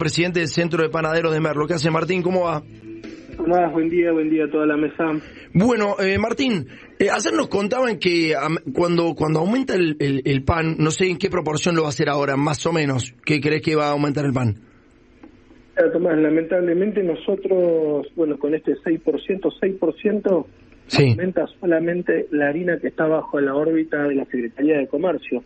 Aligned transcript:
presidente 0.00 0.40
del 0.40 0.48
Centro 0.48 0.82
de 0.82 0.88
Panaderos 0.88 1.32
de 1.32 1.40
Merlo. 1.40 1.68
¿Qué 1.68 1.74
hace 1.74 1.90
Martín? 1.90 2.22
¿Cómo 2.22 2.46
va? 2.46 2.62
¿Cómo 3.36 3.70
Buen 3.70 3.88
día, 3.88 4.12
buen 4.12 4.28
día 4.28 4.44
a 4.44 4.50
toda 4.50 4.66
la 4.66 4.76
mesa. 4.76 5.04
Bueno, 5.54 5.96
eh, 6.00 6.18
Martín, 6.18 6.66
eh, 6.98 7.08
ayer 7.10 7.32
nos 7.32 7.48
contaban 7.48 7.98
que 7.98 8.34
cuando, 8.74 9.14
cuando 9.14 9.40
aumenta 9.40 9.74
el, 9.74 10.42
pan, 10.44 10.76
no 10.78 10.90
sé 10.90 11.06
en 11.06 11.18
qué 11.18 11.30
proporción 11.30 11.76
lo 11.76 11.82
va 11.82 11.88
a 11.88 11.90
hacer 11.90 12.08
ahora, 12.08 12.36
más 12.36 12.64
o 12.66 12.72
menos, 12.72 13.14
¿qué 13.24 13.40
crees 13.40 13.62
que 13.62 13.76
va 13.76 13.88
a 13.88 13.92
aumentar 13.92 14.24
el 14.24 14.32
pan? 14.32 14.56
Tomás, 15.92 16.18
lamentablemente 16.18 17.02
nosotros, 17.02 18.06
bueno, 18.14 18.38
con 18.38 18.54
este 18.54 18.74
6%, 18.74 19.00
6% 19.02 20.46
aumenta 20.98 21.46
solamente 21.58 22.26
la 22.30 22.48
harina 22.48 22.78
que 22.78 22.88
está 22.88 23.06
bajo 23.06 23.40
la 23.40 23.54
órbita 23.54 24.02
de 24.04 24.16
la 24.16 24.24
Secretaría 24.26 24.78
de 24.78 24.88
Comercio, 24.88 25.42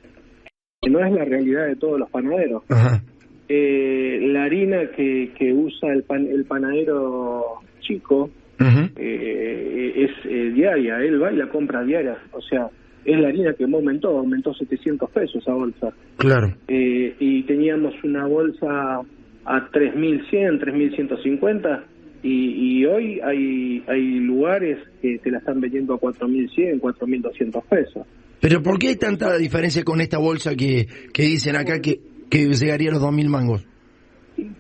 que 0.81 0.91
no 0.91 1.05
es 1.05 1.13
la 1.13 1.25
realidad 1.25 1.67
de 1.67 1.77
todos 1.77 2.01
los 2.01 2.11
panaderos. 2.11 2.65
Ajá. 2.69 3.03
Eh, 3.49 4.21
la 4.33 4.45
harina 4.45 4.91
que, 4.97 5.33
que 5.37 5.53
usa 5.53 5.93
el, 5.93 6.03
pan, 6.05 6.27
el 6.27 6.45
panadero 6.45 7.45
chico 7.81 8.31
eh, 8.59 9.93
es 9.97 10.11
eh, 10.25 10.53
diaria, 10.55 10.99
él 10.99 11.23
va 11.23 11.31
y 11.31 11.37
la 11.37 11.49
compra 11.49 11.85
diaria, 11.85 12.17
o 12.33 12.41
sea, 12.41 12.71
es 13.05 13.21
la 13.21 13.29
harina 13.29 13.53
que 13.53 13.65
aumentó, 13.65 14.17
aumentó 14.19 14.55
700 14.55 15.11
pesos 15.11 15.43
esa 15.43 15.53
bolsa. 15.53 15.93
Claro. 16.17 16.55
y 16.69 17.43
teníamos 17.43 17.93
una 18.03 18.27
bolsa 18.27 19.01
a 19.45 19.71
3.100, 19.71 20.61
3.150 20.61 21.83
y, 22.23 22.79
y 22.79 22.87
hoy 22.87 23.21
hay, 23.21 23.85
hay 23.87 24.21
lugares 24.21 24.79
que 25.03 25.19
te 25.19 25.31
la 25.31 25.39
están 25.39 25.61
vendiendo 25.61 25.93
a 25.93 26.01
4.100, 26.01 26.81
4.200 26.81 27.63
pesos. 27.65 28.07
Pero 28.41 28.63
¿por 28.63 28.79
qué 28.79 28.89
hay 28.89 28.97
tanta 28.97 29.37
diferencia 29.37 29.85
con 29.85 30.01
esta 30.01 30.17
bolsa 30.17 30.55
que, 30.55 30.87
que 31.13 31.23
dicen 31.25 31.57
acá 31.57 31.81
que 31.81 32.14
que 32.31 32.47
llegaría 32.55 32.91
a 32.91 32.95
los 32.95 33.03
2.000 33.03 33.29
mangos? 33.29 33.67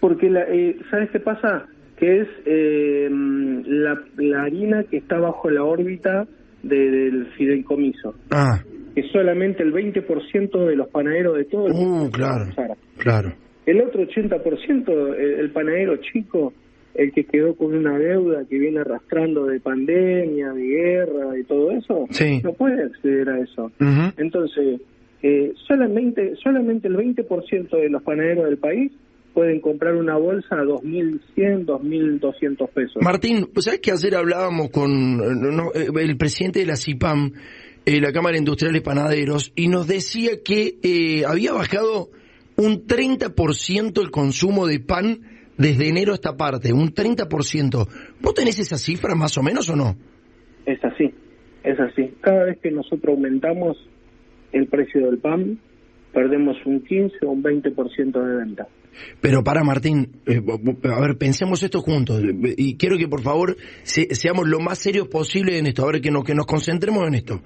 Porque, 0.01 0.31
la, 0.31 0.43
eh, 0.43 0.77
¿sabes 0.91 1.11
qué 1.11 1.21
pasa? 1.21 1.67
Que 1.97 2.21
es 2.23 2.29
eh, 2.47 3.09
la, 3.11 4.01
la, 4.17 4.43
harina 4.43 4.85
que 4.85 4.99
está 4.99 5.19
bajo 5.19 5.51
la 5.51 5.65
órbita 5.65 6.27
del 6.63 7.27
fideicomiso. 7.37 8.15
Ah. 8.31 8.61
Que 8.95 9.03
solamente 9.13 9.63
el 9.63 9.73
20% 9.73 10.67
de 10.67 10.77
los 10.77 10.89
panaderos 10.89 11.37
de 11.37 11.45
todo 11.45 11.67
el 11.67 11.73
uh, 11.73 12.11
claro, 12.11 12.47
claro. 12.99 13.33
El 13.67 13.81
otro 13.81 14.07
80%, 14.07 15.15
el, 15.17 15.41
el 15.41 15.51
panadero 15.51 15.97
chico, 15.97 16.53
el 16.95 17.13
que 17.13 17.25
quedó 17.25 17.55
con 17.57 17.75
una 17.75 17.99
deuda 17.99 18.45
que 18.49 18.59
viene 18.59 18.81
arrastrando 18.81 19.47
de 19.47 19.61
pandemia, 19.61 20.53
de 20.53 20.63
guerra 20.63 21.39
y 21.39 21.45
todo 21.45 21.73
eso, 21.73 22.07
no 22.43 22.53
puede 22.53 22.85
acceder 22.85 23.29
a 23.29 23.41
eso. 23.41 23.71
Entonces, 24.17 24.81
eh, 25.27 25.55
solamente, 25.67 26.37
solamente 26.37 26.87
el 26.87 26.99
20% 26.99 27.71
de 27.71 27.89
los 27.89 28.03
panaderos 28.03 28.45
del 28.45 28.59
país 28.59 28.93
pueden 29.33 29.59
comprar 29.63 29.95
una 29.95 30.19
bolsa 30.19 30.57
a 30.57 30.65
2.100, 30.65 31.65
2.200 31.65 32.69
pesos. 32.69 32.97
Martín, 33.01 33.49
¿sabes 33.57 33.81
que 33.81 33.91
ayer 33.91 34.17
hablábamos 34.17 34.69
con 34.69 35.71
eh, 35.75 35.87
el 35.99 36.19
presidente 36.19 36.59
de 36.59 36.67
la 36.67 36.77
CIPAM, 36.77 37.33
eh, 37.87 38.03
la 38.03 38.13
Cámara 38.13 38.37
Industrial 38.37 38.75
de 38.75 38.83
Panaderos, 38.83 39.51
y 39.57 39.69
nos 39.69 39.89
decía 39.89 40.43
que 40.45 40.75
eh, 40.83 41.25
había 41.27 41.55
bajado 41.55 42.11
un 42.59 42.87
30% 42.87 44.03
el 44.03 44.11
consumo 44.11 44.67
de 44.67 44.81
pan 44.81 45.21
desde 45.57 45.89
enero 45.89 46.13
a 46.13 46.17
esta 46.17 46.37
parte, 46.37 46.75
un 46.75 46.93
30%. 46.93 47.89
¿Vos 48.21 48.35
tenés 48.35 48.59
esa 48.59 48.77
cifra 48.77 49.15
más 49.15 49.39
o 49.39 49.43
menos 49.43 49.71
o 49.71 49.75
no? 49.75 49.97
Es 50.67 50.85
así, 50.85 51.15
es 51.63 51.81
así. 51.81 52.13
Cada 52.21 52.45
vez 52.45 52.59
que 52.59 52.71
nosotros 52.71 53.17
aumentamos 53.17 53.79
el 54.55 54.67
precio 54.69 55.07
del 55.07 55.19
pan, 55.19 55.59
perdemos 56.13 56.57
un 56.65 56.81
15 56.81 57.27
o 57.27 57.31
un 57.31 57.43
20% 57.43 58.13
de 58.13 58.37
venta. 58.37 58.69
Pero 59.21 59.43
para 59.43 59.65
Martín, 59.65 60.13
eh, 60.27 60.41
a 60.85 61.01
ver, 61.01 61.19
pensemos 61.19 61.63
esto 61.63 61.81
juntos 61.81 62.23
y 62.57 62.77
quiero 62.77 62.97
que 62.97 63.09
por 63.09 63.23
favor 63.23 63.57
seamos 63.83 64.49
lo 64.49 64.61
más 64.61 64.79
serios 64.79 65.09
posible 65.09 65.59
en 65.59 65.67
esto, 65.67 65.83
a 65.83 65.91
ver 65.91 66.01
que, 66.01 66.11
que 66.25 66.35
nos 66.35 66.47
concentremos 66.47 67.07
en 67.09 67.15
esto. 67.15 67.43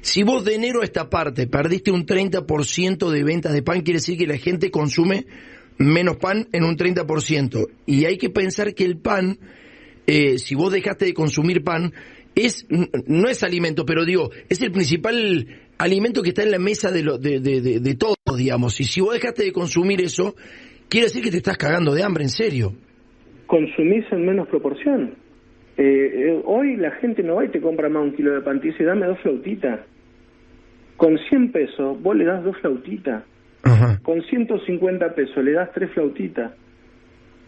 Si 0.00 0.22
vos 0.22 0.44
de 0.44 0.54
enero 0.54 0.80
a 0.80 0.84
esta 0.84 1.10
parte 1.10 1.46
perdiste 1.46 1.90
un 1.90 2.06
30% 2.06 3.10
de 3.10 3.24
ventas 3.24 3.52
de 3.52 3.62
pan, 3.62 3.82
quiere 3.82 3.98
decir 3.98 4.16
que 4.16 4.26
la 4.26 4.38
gente 4.38 4.70
consume 4.70 5.26
menos 5.76 6.16
pan 6.16 6.48
en 6.52 6.64
un 6.64 6.76
30%. 6.76 7.68
Y 7.84 8.06
hay 8.06 8.16
que 8.16 8.30
pensar 8.30 8.74
que 8.74 8.84
el 8.84 8.96
pan, 8.96 9.38
eh, 10.06 10.38
si 10.38 10.54
vos 10.54 10.72
dejaste 10.72 11.04
de 11.04 11.14
consumir 11.14 11.62
pan, 11.62 11.92
es 12.46 12.66
no 13.06 13.28
es 13.28 13.42
alimento, 13.42 13.84
pero 13.84 14.04
digo, 14.04 14.30
es 14.48 14.60
el 14.62 14.72
principal 14.72 15.46
alimento 15.78 16.22
que 16.22 16.30
está 16.30 16.42
en 16.42 16.50
la 16.50 16.58
mesa 16.58 16.90
de, 16.90 17.02
lo, 17.02 17.18
de, 17.18 17.40
de, 17.40 17.80
de, 17.80 17.94
todos, 17.94 18.16
digamos. 18.36 18.80
Y 18.80 18.84
si 18.84 19.00
vos 19.00 19.14
dejaste 19.14 19.44
de 19.44 19.52
consumir 19.52 20.00
eso, 20.00 20.34
quiere 20.88 21.06
decir 21.06 21.22
que 21.22 21.30
te 21.30 21.38
estás 21.38 21.56
cagando 21.56 21.94
de 21.94 22.02
hambre, 22.02 22.24
en 22.24 22.30
serio. 22.30 22.72
Consumís 23.46 24.04
en 24.10 24.26
menos 24.26 24.48
proporción. 24.48 25.14
Eh, 25.76 25.82
eh, 25.84 26.42
hoy 26.44 26.76
la 26.76 26.90
gente 26.96 27.22
no 27.22 27.36
va 27.36 27.44
y 27.44 27.50
te 27.50 27.60
compra 27.60 27.88
más 27.88 28.02
un 28.02 28.14
kilo 28.14 28.34
de 28.34 28.40
pan, 28.40 28.60
y 28.62 28.84
dame 28.84 29.06
dos 29.06 29.20
flautitas. 29.20 29.80
Con 30.96 31.16
100 31.16 31.52
pesos 31.52 32.02
vos 32.02 32.16
le 32.16 32.24
das 32.24 32.42
dos 32.42 32.56
flautitas. 32.58 33.22
Con 34.02 34.22
150 34.22 35.14
pesos 35.14 35.44
le 35.44 35.52
das 35.52 35.70
tres 35.72 35.90
flautitas. 35.92 36.52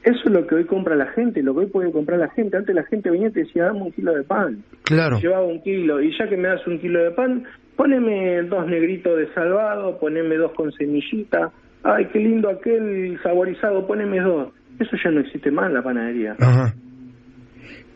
Eso 0.03 0.21
es 0.25 0.31
lo 0.31 0.47
que 0.47 0.55
hoy 0.55 0.65
compra 0.65 0.97
la 0.97 1.07
gente, 1.07 1.43
lo 1.43 1.53
que 1.55 1.61
hoy 1.61 1.67
puede 1.67 1.93
comprar 1.93 2.19
la 2.19 2.31
gente. 2.31 2.57
Antes 2.57 2.75
la 2.75 2.85
gente 2.85 3.11
venía 3.11 3.29
y 3.29 3.33
te 3.33 3.41
decía, 3.41 3.65
dame 3.65 3.83
un 3.83 3.93
kilo 3.93 4.15
de 4.15 4.23
pan. 4.23 4.63
Claro. 4.85 5.19
Llevaba 5.21 5.45
un 5.45 5.61
kilo, 5.63 6.01
y 6.01 6.17
ya 6.17 6.29
que 6.29 6.37
me 6.37 6.49
das 6.49 6.67
un 6.67 6.79
kilo 6.79 7.03
de 7.05 7.11
pan, 7.11 7.45
poneme 7.77 8.43
dos 8.43 8.67
negritos 8.67 9.19
de 9.19 9.33
salvado, 9.35 9.99
poneme 9.99 10.37
dos 10.37 10.53
con 10.53 10.73
semillita. 10.73 11.51
Ay, 11.83 12.07
qué 12.13 12.19
lindo 12.19 12.49
aquel 12.49 13.19
saborizado, 13.23 13.87
poneme 13.87 14.21
dos. 14.21 14.53
Eso 14.79 14.97
ya 15.03 15.11
no 15.11 15.21
existe 15.21 15.51
más 15.51 15.69
en 15.69 15.75
la 15.75 15.83
panadería. 15.83 16.37
Ajá. 16.39 16.75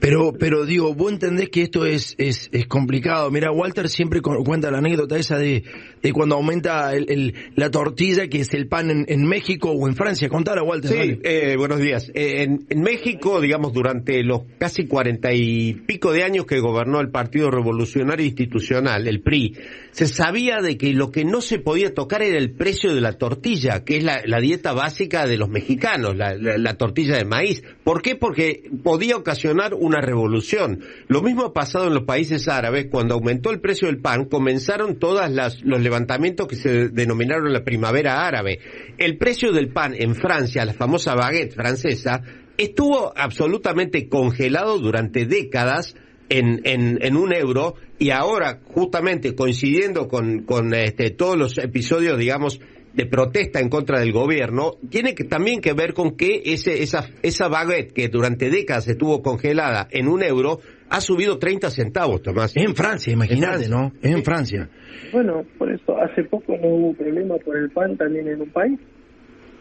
Pero, 0.04 0.34
pero 0.38 0.66
digo, 0.66 0.94
vos 0.94 1.12
entendés 1.12 1.48
que 1.48 1.62
esto 1.62 1.86
es, 1.86 2.14
es, 2.18 2.50
es 2.52 2.66
complicado. 2.66 3.30
Mira, 3.30 3.50
Walter 3.50 3.88
siempre 3.88 4.20
cuenta 4.20 4.70
la 4.70 4.76
anécdota 4.76 5.16
esa 5.16 5.38
de, 5.38 5.64
de 6.02 6.12
cuando 6.12 6.34
aumenta 6.34 6.92
el, 6.92 7.34
la 7.54 7.70
tortilla, 7.70 8.28
que 8.28 8.40
es 8.40 8.52
el 8.52 8.68
pan 8.68 9.06
en, 9.08 9.26
México 9.26 9.70
o 9.70 9.88
en 9.88 9.96
Francia. 9.96 10.28
Contala, 10.28 10.62
Walter. 10.62 10.90
Sí, 10.90 11.20
eh, 11.24 11.54
buenos 11.56 11.78
días. 11.78 12.10
Eh, 12.12 12.42
en, 12.42 12.66
en, 12.68 12.82
México, 12.82 13.40
digamos, 13.40 13.72
durante 13.72 14.22
los 14.22 14.42
casi 14.58 14.86
cuarenta 14.86 15.32
y 15.32 15.72
pico 15.72 16.12
de 16.12 16.22
años 16.22 16.44
que 16.44 16.60
gobernó 16.60 17.00
el 17.00 17.08
Partido 17.08 17.50
Revolucionario 17.50 18.26
Institucional, 18.26 19.08
el 19.08 19.22
PRI, 19.22 19.56
se 19.94 20.08
sabía 20.08 20.60
de 20.60 20.76
que 20.76 20.92
lo 20.92 21.12
que 21.12 21.24
no 21.24 21.40
se 21.40 21.60
podía 21.60 21.94
tocar 21.94 22.20
era 22.20 22.36
el 22.36 22.50
precio 22.50 22.92
de 22.92 23.00
la 23.00 23.12
tortilla, 23.12 23.84
que 23.84 23.98
es 23.98 24.02
la, 24.02 24.40
dieta 24.40 24.72
básica 24.72 25.24
de 25.24 25.36
los 25.36 25.48
mexicanos, 25.48 26.16
la, 26.16 26.34
la, 26.34 26.58
la 26.58 26.74
tortilla 26.76 27.16
de 27.16 27.24
maíz. 27.24 27.62
¿Por 27.84 28.02
qué? 28.02 28.16
Porque 28.16 28.68
podía 28.82 29.16
ocasionar 29.16 29.72
una 29.72 30.00
revolución. 30.00 30.80
Lo 31.06 31.22
mismo 31.22 31.44
ha 31.44 31.52
pasado 31.52 31.86
en 31.86 31.94
los 31.94 32.02
países 32.02 32.48
árabes. 32.48 32.88
Cuando 32.90 33.14
aumentó 33.14 33.52
el 33.52 33.60
precio 33.60 33.86
del 33.86 33.98
pan, 34.00 34.24
comenzaron 34.24 34.98
todos 34.98 35.30
los 35.62 35.80
levantamientos 35.80 36.48
que 36.48 36.56
se 36.56 36.88
denominaron 36.88 37.52
la 37.52 37.62
primavera 37.62 38.26
árabe. 38.26 38.58
El 38.98 39.16
precio 39.16 39.52
del 39.52 39.68
pan 39.68 39.94
en 39.96 40.16
Francia, 40.16 40.64
la 40.64 40.74
famosa 40.74 41.14
baguette 41.14 41.54
francesa, 41.54 42.20
estuvo 42.58 43.16
absolutamente 43.16 44.08
congelado 44.08 44.76
durante 44.80 45.24
décadas 45.24 45.94
en, 46.28 46.60
en, 46.64 47.16
un 47.16 47.34
euro 47.34 47.74
y 47.98 48.10
ahora 48.10 48.60
justamente 48.64 49.34
coincidiendo 49.34 50.08
con, 50.08 50.44
con 50.44 50.74
este, 50.74 51.10
todos 51.10 51.36
los 51.36 51.58
episodios 51.58 52.18
digamos 52.18 52.60
de 52.94 53.06
protesta 53.06 53.60
en 53.60 53.68
contra 53.68 53.98
del 54.00 54.12
gobierno 54.12 54.72
tiene 54.88 55.14
que, 55.14 55.24
también 55.24 55.60
que 55.60 55.72
ver 55.72 55.94
con 55.94 56.16
que 56.16 56.42
ese, 56.44 56.82
esa, 56.82 57.08
esa 57.22 57.48
baguette 57.48 57.92
que 57.92 58.08
durante 58.08 58.50
décadas 58.50 58.88
estuvo 58.88 59.22
congelada 59.22 59.88
en 59.90 60.08
un 60.08 60.22
euro 60.22 60.60
ha 60.90 61.00
subido 61.00 61.38
30 61.38 61.70
centavos, 61.70 62.22
Tomás. 62.22 62.56
En 62.56 62.74
Francia, 62.76 63.12
imagínate, 63.12 63.68
¿no? 63.68 63.92
en 64.02 64.22
Francia. 64.22 64.68
Bueno, 65.12 65.44
por 65.58 65.72
eso 65.72 65.96
hace 66.00 66.22
poco 66.24 66.56
no 66.56 66.68
hubo 66.68 66.94
problema 66.94 67.36
por 67.38 67.56
el 67.56 67.70
pan 67.70 67.96
también 67.96 68.28
en 68.28 68.42
un 68.42 68.50
país. 68.50 68.78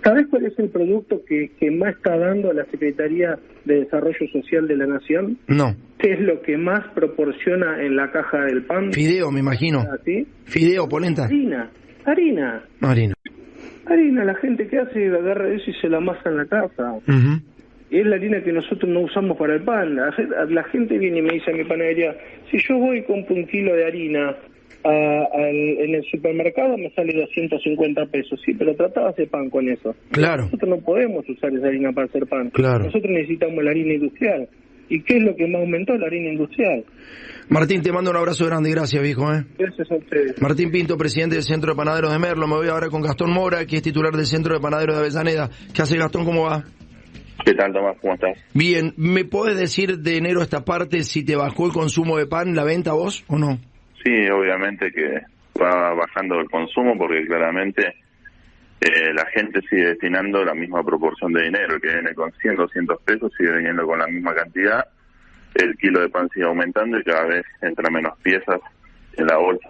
¿Sabes 0.03 0.27
cuál 0.29 0.45
es 0.45 0.59
el 0.59 0.69
producto 0.69 1.21
que, 1.25 1.51
que 1.59 1.71
más 1.71 1.95
está 1.95 2.17
dando 2.17 2.51
la 2.51 2.65
Secretaría 2.65 3.39
de 3.63 3.81
Desarrollo 3.81 4.27
Social 4.31 4.67
de 4.67 4.75
la 4.75 4.85
Nación? 4.85 5.37
No. 5.47 5.75
¿Qué 5.97 6.13
es 6.13 6.19
lo 6.19 6.41
que 6.41 6.57
más 6.57 6.85
proporciona 6.93 7.81
en 7.81 7.95
la 7.95 8.11
caja 8.11 8.45
del 8.45 8.63
pan? 8.63 8.91
Fideo, 8.91 9.31
me 9.31 9.39
imagino. 9.39 9.85
¿Sí? 10.03 10.27
Fideo, 10.43 10.89
polenta. 10.89 11.25
Harina. 11.25 11.71
Harina. 12.03 12.63
Harina. 12.81 13.13
Harina, 13.85 14.25
la 14.25 14.35
gente 14.35 14.67
que 14.67 14.79
hace 14.79 15.07
agarra 15.07 15.53
eso 15.53 15.69
y 15.69 15.73
se 15.75 15.87
la 15.87 15.97
amasa 15.97 16.29
en 16.29 16.37
la 16.37 16.45
casa. 16.45 16.95
Es 17.89 18.05
la 18.05 18.15
harina 18.15 18.41
que 18.43 18.51
nosotros 18.51 18.91
no 18.91 19.01
usamos 19.01 19.37
para 19.37 19.55
el 19.55 19.61
pan. 19.61 19.95
La, 19.95 20.63
gente 20.63 20.97
viene 20.97 21.19
y 21.19 21.21
me 21.21 21.33
dice 21.33 21.51
a 21.51 21.53
mi 21.53 21.63
panadería, 21.63 22.15
si 22.49 22.57
yo 22.57 22.77
voy 22.77 23.03
compro 23.03 23.35
un 23.35 23.45
kilo 23.47 23.73
de 23.75 23.85
harina 23.85 24.35
en 24.83 25.95
el 25.95 26.03
supermercado 26.11 26.77
me 26.77 26.89
sale 26.91 27.13
250 27.13 28.05
pesos. 28.07 28.39
Sí, 28.45 28.53
pero 28.53 28.75
trataba 28.75 29.07
de 29.07 29.13
hacer 29.13 29.29
pan 29.29 29.49
con 29.49 29.69
eso. 29.69 29.95
Claro. 30.11 30.43
Nosotros 30.43 30.69
no 30.69 30.77
podemos 30.77 31.27
usar 31.29 31.53
esa 31.53 31.67
harina 31.67 31.91
para 31.91 32.07
hacer 32.07 32.27
pan. 32.27 32.49
Claro. 32.49 32.85
Nosotros 32.85 33.11
necesitamos 33.11 33.63
la 33.63 33.71
harina 33.71 33.93
industrial. 33.93 34.47
¿Y 34.89 35.01
qué 35.01 35.17
es 35.17 35.23
lo 35.23 35.35
que 35.35 35.47
más 35.47 35.61
aumentó? 35.61 35.97
La 35.97 36.07
harina 36.07 36.29
industrial. 36.29 36.83
Martín, 37.49 37.81
te 37.81 37.91
mando 37.91 38.11
un 38.11 38.17
abrazo 38.17 38.45
grande, 38.45 38.69
gracias 38.71 39.01
viejo. 39.01 39.31
¿eh? 39.33 39.43
Gracias 39.57 39.91
a 39.91 39.95
ustedes. 39.95 40.41
Martín 40.41 40.71
Pinto, 40.71 40.97
presidente 40.97 41.35
del 41.35 41.43
Centro 41.43 41.71
de 41.71 41.77
Panaderos 41.77 42.11
de 42.11 42.19
Merlo. 42.19 42.47
Me 42.47 42.55
voy 42.55 42.67
ahora 42.67 42.89
con 42.89 43.01
Gastón 43.01 43.31
Mora, 43.31 43.65
que 43.65 43.77
es 43.77 43.81
titular 43.81 44.13
del 44.13 44.25
Centro 44.25 44.53
de 44.53 44.59
Panaderos 44.59 44.95
de 44.95 45.01
Avellaneda. 45.01 45.49
¿Qué 45.73 45.81
hace 45.81 45.97
Gastón? 45.97 46.25
¿Cómo 46.25 46.43
va? 46.43 46.63
¿Qué 47.45 47.53
tal, 47.53 47.73
Tomás? 47.73 47.97
¿Cómo 48.01 48.13
estás? 48.13 48.37
Bien, 48.53 48.93
¿me 48.95 49.25
puedes 49.25 49.57
decir 49.57 49.99
de 49.99 50.17
enero 50.17 50.39
a 50.39 50.43
esta 50.43 50.63
parte 50.63 51.03
si 51.03 51.25
te 51.25 51.35
bajó 51.35 51.65
el 51.65 51.73
consumo 51.73 52.17
de 52.17 52.25
pan, 52.25 52.55
la 52.55 52.63
venta 52.63 52.93
vos 52.93 53.25
o 53.27 53.37
no? 53.37 53.59
Sí, 54.03 54.29
obviamente 54.29 54.91
que 54.91 55.21
va 55.61 55.93
bajando 55.93 56.39
el 56.39 56.49
consumo 56.49 56.97
porque 56.97 57.25
claramente 57.25 57.95
eh, 58.81 59.13
la 59.13 59.25
gente 59.27 59.61
sigue 59.69 59.85
destinando 59.85 60.43
la 60.43 60.53
misma 60.53 60.83
proporción 60.83 61.31
de 61.31 61.43
dinero. 61.43 61.75
El 61.75 61.81
que 61.81 61.93
viene 61.93 62.13
con 62.13 62.31
100, 62.33 62.55
200 62.55 63.01
pesos 63.03 63.31
sigue 63.37 63.55
viniendo 63.55 63.85
con 63.85 63.99
la 63.99 64.07
misma 64.07 64.33
cantidad. 64.33 64.85
El 65.55 65.77
kilo 65.77 66.01
de 66.01 66.09
pan 66.09 66.27
sigue 66.33 66.45
aumentando 66.45 66.99
y 66.99 67.03
cada 67.03 67.25
vez 67.25 67.45
entra 67.61 67.89
menos 67.89 68.17
piezas 68.21 68.59
en 69.13 69.27
la 69.27 69.37
bolsa. 69.37 69.69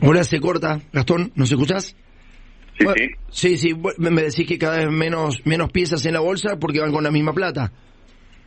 Hola, 0.00 0.24
se 0.24 0.40
corta. 0.40 0.80
Gastón, 0.92 1.32
¿nos 1.34 1.50
escuchás? 1.52 1.94
Sí, 2.78 2.86
sí. 2.96 3.10
Sí, 3.28 3.58
sí. 3.58 3.82
Me 3.98 4.22
decís 4.22 4.46
que 4.46 4.56
cada 4.56 4.78
vez 4.78 4.90
menos, 4.90 5.44
menos 5.44 5.70
piezas 5.70 6.06
en 6.06 6.14
la 6.14 6.20
bolsa 6.20 6.58
porque 6.58 6.80
van 6.80 6.92
con 6.92 7.04
la 7.04 7.10
misma 7.10 7.34
plata. 7.34 7.72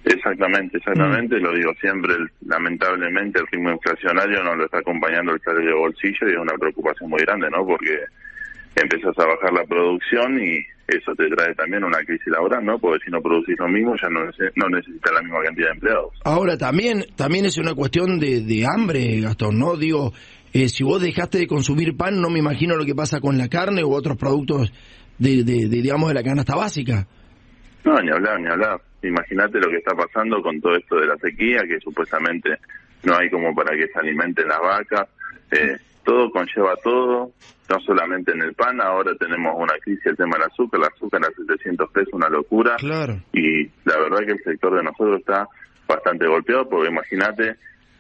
Exactamente, 0.06 0.78
exactamente, 0.78 1.40
lo 1.40 1.54
digo 1.54 1.72
siempre, 1.80 2.14
lamentablemente 2.46 3.40
el 3.40 3.48
ritmo 3.48 3.72
inflacionario 3.72 4.44
no 4.44 4.56
lo 4.56 4.66
está 4.66 4.80
acompañando 4.80 5.34
el 5.34 5.42
salario 5.42 5.70
de 5.70 5.80
bolsillo 5.80 6.28
y 6.28 6.32
es 6.32 6.38
una 6.38 6.58
preocupación 6.60 7.10
muy 7.10 7.22
grande, 7.22 7.50
¿no? 7.50 7.66
Porque 7.66 8.00
empiezas 8.76 9.18
a 9.18 9.26
bajar 9.26 9.54
la 9.54 9.64
producción 9.64 10.44
y 10.44 10.60
eso 10.88 11.16
te 11.16 11.30
trae 11.30 11.56
también 11.56 11.86
una 11.86 12.00
crisis 12.00 12.28
laboral, 12.28 12.66
¿no? 12.66 12.78
Porque 12.80 13.06
si 13.06 13.12
no 13.12 13.22
producís 13.22 13.58
lo 13.58 13.70
mismo 13.70 13.96
ya 13.96 14.10
no, 14.10 14.26
no 14.56 14.70
necesitas 14.70 15.14
la 15.14 15.22
misma 15.22 15.44
cantidad 15.44 15.68
de 15.68 15.74
empleados. 15.74 16.14
Ahora, 16.26 16.58
también 16.58 17.06
también 17.16 17.46
es 17.46 17.58
una 17.58 17.74
cuestión 17.74 18.20
de, 18.20 18.42
de 18.42 18.66
hambre, 18.66 19.22
Gastón, 19.22 19.58
¿no? 19.58 19.78
Digo, 19.78 20.12
eh, 20.52 20.68
si 20.68 20.84
vos 20.84 21.02
dejaste 21.02 21.38
de 21.38 21.48
consumir 21.48 21.96
pan, 21.96 22.20
no 22.20 22.30
me 22.30 22.40
imagino 22.40 22.76
lo 22.76 22.86
que 22.86 22.96
pasa 22.96 23.22
con 23.22 23.38
la 23.38 23.48
carne 23.48 23.86
u 23.86 23.94
otros 23.94 24.18
productos 24.18 24.74
de, 25.18 25.44
de, 25.44 25.70
de 25.70 25.82
digamos, 25.82 26.10
de 26.10 26.16
la 26.16 26.24
canasta 26.24 26.56
básica. 26.56 27.08
No, 27.84 28.00
ni 28.02 28.10
hablar, 28.10 28.40
ni 28.40 28.48
hablar 28.48 28.82
Imagínate 29.08 29.60
lo 29.60 29.70
que 29.70 29.78
está 29.78 29.94
pasando 29.94 30.42
con 30.42 30.62
todo 30.62 30.76
esto 30.76 30.96
de 30.96 31.08
la 31.08 31.18
sequía, 31.18 31.64
que 31.68 31.80
supuestamente 31.80 32.58
no 33.04 33.18
hay 33.18 33.30
como 33.30 33.54
para 33.54 33.76
que 33.76 33.88
se 33.88 34.00
alimenten 34.00 34.48
las 34.48 34.60
vacas. 34.60 35.10
Eh, 35.52 35.78
todo 36.04 36.32
conlleva 36.32 36.76
todo, 36.84 37.32
no 37.70 37.80
solamente 37.82 38.32
en 38.32 38.42
el 38.42 38.54
pan, 38.54 38.82
ahora 38.82 39.14
tenemos 39.16 39.56
una 39.58 39.74
crisis, 39.80 40.06
el 40.06 40.18
tema 40.18 40.38
del 40.38 40.48
azúcar, 40.48 40.80
el 40.82 40.88
azúcar 40.88 41.22
a 41.24 41.32
700 41.32 41.92
pesos, 41.92 42.14
una 42.14 42.30
locura. 42.30 42.76
Claro. 42.78 43.22
Y 43.34 43.66
la 43.86 43.98
verdad 43.98 44.26
que 44.26 44.34
el 44.34 44.44
sector 44.44 44.76
de 44.76 44.84
nosotros 44.84 45.20
está 45.20 45.48
bastante 45.88 46.28
golpeado, 46.28 46.68
porque 46.70 46.90
imagínate 46.90 47.56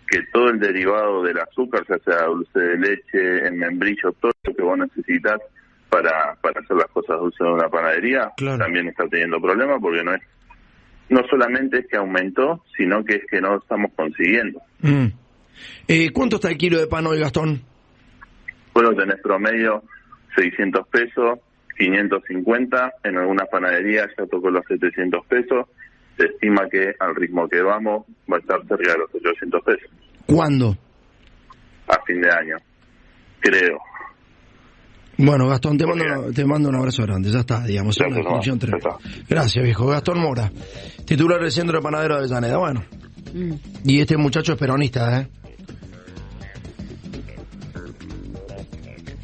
que 0.07 0.21
todo 0.31 0.49
el 0.49 0.59
derivado 0.59 1.23
del 1.23 1.39
azúcar, 1.39 1.85
ya 1.87 1.97
sea 1.99 2.25
dulce 2.25 2.59
de 2.59 2.77
leche, 2.77 3.47
el 3.47 3.53
membrillo, 3.53 4.11
todo 4.19 4.31
lo 4.43 4.53
que 4.53 4.61
vos 4.61 4.77
necesitas 4.77 5.39
para, 5.93 6.35
para 6.41 6.59
hacer 6.59 6.75
las 6.75 6.87
cosas 6.87 7.19
dulces 7.19 7.39
de 7.39 7.53
una 7.53 7.69
panadería, 7.69 8.31
también 8.57 8.87
está 8.87 9.07
teniendo 9.07 9.39
problemas 9.39 9.77
porque 9.79 10.03
no 10.03 10.15
es 10.15 10.21
no 11.09 11.21
solamente 11.29 11.79
es 11.79 11.87
que 11.87 11.97
aumentó, 11.97 12.63
sino 12.75 13.05
que 13.05 13.17
es 13.17 13.25
que 13.29 13.39
no 13.39 13.57
estamos 13.57 13.91
consiguiendo. 13.95 14.59
Mm. 14.79 15.07
Eh, 15.87 16.09
¿Cuánto 16.11 16.37
está 16.37 16.49
el 16.49 16.57
kilo 16.57 16.79
de 16.79 16.87
pan 16.87 17.05
hoy, 17.05 17.19
Gastón? 17.19 17.61
Bueno, 18.73 18.95
tenés 18.95 19.21
promedio 19.21 19.83
600 20.35 20.87
pesos, 20.87 21.39
550, 21.77 22.93
en 23.03 23.17
algunas 23.17 23.47
panaderías 23.49 24.07
ya 24.17 24.25
tocó 24.25 24.49
los 24.49 24.65
700 24.65 25.23
pesos, 25.27 25.67
se 26.17 26.25
estima 26.25 26.67
que 26.69 26.95
al 26.99 27.13
ritmo 27.13 27.47
que 27.47 27.61
vamos 27.61 28.07
va 28.31 28.37
a 28.37 28.39
estar 28.39 28.59
cerca 28.65 28.93
de 28.93 28.97
los 28.97 29.13
800 29.13 29.63
pesos. 29.63 29.91
¿Cuándo? 30.25 30.75
A 31.87 32.01
fin 32.05 32.19
de 32.19 32.31
año, 32.31 32.57
creo. 33.41 33.77
Bueno, 35.17 35.47
Gastón, 35.47 35.77
te 35.77 35.85
mando, 35.85 36.31
te 36.33 36.45
mando 36.45 36.69
un 36.69 36.75
abrazo 36.75 37.03
grande, 37.03 37.29
ya 37.29 37.41
está, 37.41 37.63
digamos, 37.63 37.97
Gracias, 37.97 38.57
Gracias, 39.29 39.63
viejo. 39.63 39.87
Gastón 39.87 40.19
Mora, 40.19 40.51
titular 41.05 41.39
del 41.39 41.51
Centro 41.51 41.77
de 41.77 41.83
Panadero 41.83 42.19
de 42.21 42.27
Llaneda. 42.27 42.57
Bueno, 42.57 42.83
mm. 43.33 43.53
y 43.85 43.99
este 43.99 44.17
muchacho 44.17 44.53
es 44.53 44.59
peronista, 44.59 45.21
¿eh? 45.21 45.27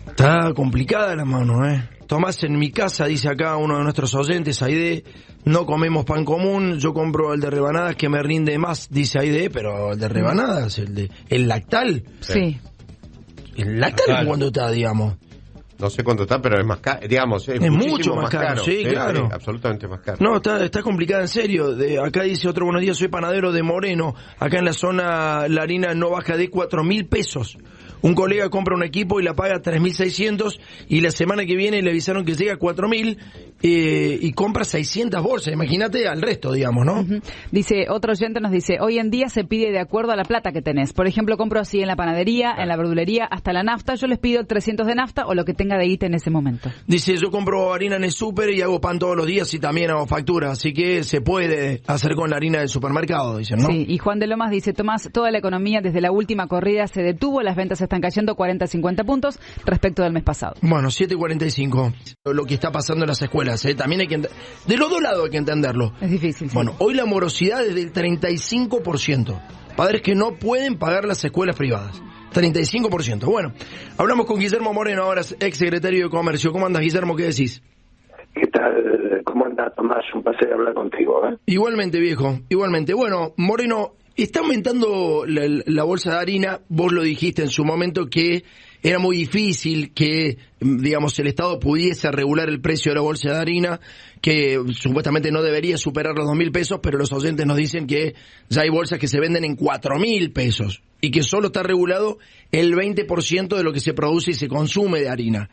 Está 0.09 0.53
complicada 0.53 1.15
la 1.15 1.25
mano, 1.25 1.65
¿eh? 1.65 1.89
Tomás, 2.05 2.43
en 2.43 2.57
mi 2.57 2.71
casa, 2.71 3.05
dice 3.05 3.29
acá 3.29 3.55
uno 3.57 3.77
de 3.77 3.83
nuestros 3.83 4.13
oyentes, 4.15 4.61
Aide, 4.61 5.03
no 5.45 5.65
comemos 5.65 6.05
pan 6.05 6.25
común, 6.25 6.77
yo 6.77 6.93
compro 6.93 7.33
el 7.33 7.39
de 7.39 7.49
rebanadas 7.49 7.95
que 7.95 8.09
me 8.09 8.21
rinde 8.21 8.57
más, 8.57 8.89
dice 8.89 9.19
Aide, 9.19 9.49
pero 9.49 9.93
el 9.93 9.99
de 9.99 10.09
rebanadas, 10.09 10.77
el 10.79 10.93
de 10.93 11.11
el 11.29 11.47
lactal. 11.47 12.03
Sí. 12.19 12.59
El 13.55 13.79
lactal, 13.79 14.25
¿cuándo 14.25 14.47
está, 14.47 14.69
digamos? 14.71 15.15
No 15.79 15.89
sé 15.89 16.03
cuánto 16.03 16.23
está, 16.23 16.41
pero 16.41 16.59
es 16.59 16.65
más 16.65 16.79
caro, 16.79 17.07
digamos, 17.07 17.47
es, 17.47 17.61
mucho 17.71 18.13
más, 18.13 18.29
caro, 18.29 18.63
sí, 18.63 18.83
claro. 18.83 19.29
absolutamente 19.31 19.87
más 19.87 20.01
caro. 20.01 20.17
No, 20.19 20.35
está, 20.35 20.63
está 20.63 20.81
complicada 20.83 21.21
en 21.21 21.29
serio. 21.29 21.73
De, 21.73 21.97
acá 21.97 22.23
dice 22.23 22.49
otro 22.49 22.65
buenos 22.65 22.81
días, 22.81 22.97
soy 22.97 23.07
panadero 23.07 23.53
de 23.53 23.63
Moreno. 23.63 24.13
Acá 24.39 24.59
en 24.59 24.65
la 24.65 24.73
zona 24.73 25.47
la 25.47 25.61
harina 25.61 25.93
no 25.93 26.09
baja 26.09 26.35
de 26.35 26.49
cuatro 26.49 26.83
mil 26.83 27.07
pesos. 27.07 27.57
Un 28.01 28.13
colega 28.13 28.49
compra 28.49 28.75
un 28.75 28.83
equipo 28.83 29.19
y 29.19 29.23
la 29.23 29.33
paga 29.33 29.61
3.600 29.61 30.59
y 30.87 31.01
la 31.01 31.11
semana 31.11 31.45
que 31.45 31.55
viene 31.55 31.81
le 31.81 31.89
avisaron 31.89 32.25
que 32.25 32.35
llega 32.35 32.53
a 32.53 32.59
4.000 32.59 33.17
eh, 33.61 34.19
y 34.21 34.31
compra 34.33 34.63
600 34.63 35.21
bolsas. 35.21 35.53
Imagínate 35.53 36.07
al 36.07 36.21
resto, 36.21 36.53
digamos, 36.53 36.85
¿no? 36.85 37.05
Dice, 37.51 37.87
otro 37.89 38.13
oyente 38.13 38.39
nos 38.39 38.51
dice, 38.51 38.77
hoy 38.79 38.99
en 38.99 39.09
día 39.09 39.27
se 39.29 39.43
pide 39.43 39.71
de 39.71 39.79
acuerdo 39.79 40.11
a 40.11 40.15
la 40.15 40.23
plata 40.23 40.51
que 40.51 40.61
tenés. 40.61 40.93
Por 40.93 41.07
ejemplo, 41.07 41.35
compro 41.37 41.59
así 41.59 41.81
en 41.81 41.87
la 41.87 41.95
panadería, 41.95 42.55
en 42.57 42.69
la 42.69 42.77
verdulería, 42.77 43.25
hasta 43.25 43.51
la 43.51 43.63
nafta. 43.63 43.95
Yo 43.95 44.07
les 44.07 44.19
pido 44.19 44.45
300 44.45 44.87
de 44.87 44.95
nafta 44.95 45.25
o 45.25 45.33
lo 45.33 45.43
que 45.43 45.53
tenga 45.53 45.77
de 45.77 45.87
IT 45.87 46.03
en 46.03 46.13
ese 46.13 46.29
momento. 46.29 46.69
Dice, 46.87 47.17
yo 47.17 47.31
compro 47.31 47.73
harina 47.73 47.97
en 47.97 48.05
el 48.05 48.11
súper 48.11 48.49
y 48.51 48.61
hago 48.61 48.79
pan 48.79 48.97
todos 48.97 49.17
los 49.17 49.25
días 49.25 49.53
y 49.53 49.59
también 49.59 49.91
hago 49.91 50.07
factura. 50.07 50.51
Así 50.51 50.73
que 50.73 51.03
se 51.03 51.19
puede 51.21 51.81
hacer 51.87 52.15
con 52.15 52.29
la 52.29 52.37
harina 52.37 52.59
del 52.59 52.69
supermercado, 52.69 53.37
dicen, 53.37 53.59
¿no? 53.59 53.67
Sí, 53.67 53.85
y 53.87 53.97
Juan 53.97 54.19
de 54.19 54.27
Lomas 54.27 54.51
dice, 54.51 54.71
Tomás, 54.73 55.09
toda 55.11 55.31
la 55.31 55.39
economía 55.39 55.81
desde 55.81 55.99
la 55.99 56.11
última 56.11 56.47
corrida 56.47 56.87
se 56.87 57.01
detuvo, 57.01 57.41
las 57.41 57.57
ventas 57.57 57.81
están 57.89 58.01
cayendo 58.01 58.35
40-50 58.35 59.05
puntos 59.05 59.39
respecto 59.65 60.03
del 60.03 60.13
mes 60.13 60.23
pasado. 60.23 60.55
Bueno, 60.61 60.89
7.45. 60.89 61.93
Lo 62.25 62.45
que 62.45 62.53
está 62.53 62.71
pasando 62.71 63.03
en 63.03 63.09
las 63.09 63.21
escuelas, 63.21 63.65
¿eh? 63.65 63.73
también 63.73 64.01
hay 64.01 64.07
que... 64.07 64.17
De 64.17 64.77
los 64.77 64.89
dos 64.89 65.01
lados 65.01 65.25
hay 65.25 65.31
que 65.31 65.37
entenderlo. 65.37 65.93
Es 65.99 66.11
difícil. 66.11 66.49
Bueno, 66.53 66.75
hoy 66.77 66.93
la 66.93 67.05
morosidad 67.05 67.65
es 67.65 67.73
del 67.73 67.91
35%. 67.91 69.41
Padres 69.75 70.01
que 70.01 70.13
no 70.13 70.33
pueden 70.35 70.77
pagar 70.77 71.05
las 71.05 71.23
escuelas 71.23 71.55
privadas. 71.55 72.01
35%. 72.33 73.25
Bueno, 73.25 73.53
hablamos 73.97 74.27
con 74.27 74.39
Guillermo 74.39 74.71
Moreno, 74.73 75.03
ahora 75.03 75.21
ex 75.39 75.57
secretario 75.57 76.03
de 76.05 76.09
Comercio. 76.09 76.51
¿Cómo 76.51 76.67
andas, 76.67 76.83
Guillermo? 76.83 77.15
¿Qué 77.15 77.23
decís? 77.23 77.63
¿Qué 78.35 78.45
tal? 78.47 79.23
¿Cómo 79.25 79.45
andas, 79.45 79.73
Tomás? 79.75 80.03
Un 80.13 80.21
placer 80.21 80.53
hablar 80.53 80.73
contigo. 80.75 81.27
¿eh? 81.27 81.37
Igualmente, 81.47 81.99
viejo. 81.99 82.39
Igualmente. 82.49 82.93
Bueno, 82.93 83.33
Moreno, 83.37 83.93
Está 84.23 84.41
aumentando 84.41 85.23
la, 85.25 85.83
bolsa 85.83 86.11
de 86.11 86.17
harina, 86.17 86.59
vos 86.67 86.91
lo 86.91 87.03
dijiste 87.03 87.41
en 87.41 87.49
su 87.49 87.63
momento 87.63 88.09
que 88.09 88.43
era 88.83 88.99
muy 88.99 89.15
difícil 89.15 89.93
que, 89.93 90.37
digamos, 90.59 91.17
el 91.19 91.27
Estado 91.27 91.57
pudiese 91.57 92.11
regular 92.11 92.49
el 92.49 92.59
precio 92.59 92.91
de 92.91 92.95
la 92.95 93.01
bolsa 93.01 93.31
de 93.31 93.37
harina, 93.37 93.79
que 94.21 94.61
supuestamente 94.73 95.31
no 95.31 95.41
debería 95.41 95.77
superar 95.77 96.15
los 96.17 96.27
dos 96.27 96.35
mil 96.35 96.51
pesos, 96.51 96.81
pero 96.83 96.97
los 96.97 97.13
oyentes 97.13 97.45
nos 97.45 97.55
dicen 97.55 97.87
que 97.87 98.13
ya 98.49 98.63
hay 98.63 98.69
bolsas 98.69 98.99
que 98.99 99.07
se 99.07 99.21
venden 99.21 99.45
en 99.45 99.55
cuatro 99.55 99.97
mil 99.97 100.33
pesos 100.33 100.81
y 100.99 101.11
que 101.11 101.23
solo 101.23 101.47
está 101.47 101.63
regulado 101.63 102.17
el 102.51 102.75
20% 102.75 103.55
de 103.55 103.63
lo 103.63 103.71
que 103.71 103.79
se 103.79 103.93
produce 103.93 104.31
y 104.31 104.33
se 104.33 104.49
consume 104.49 104.99
de 104.99 105.07
harina. 105.07 105.49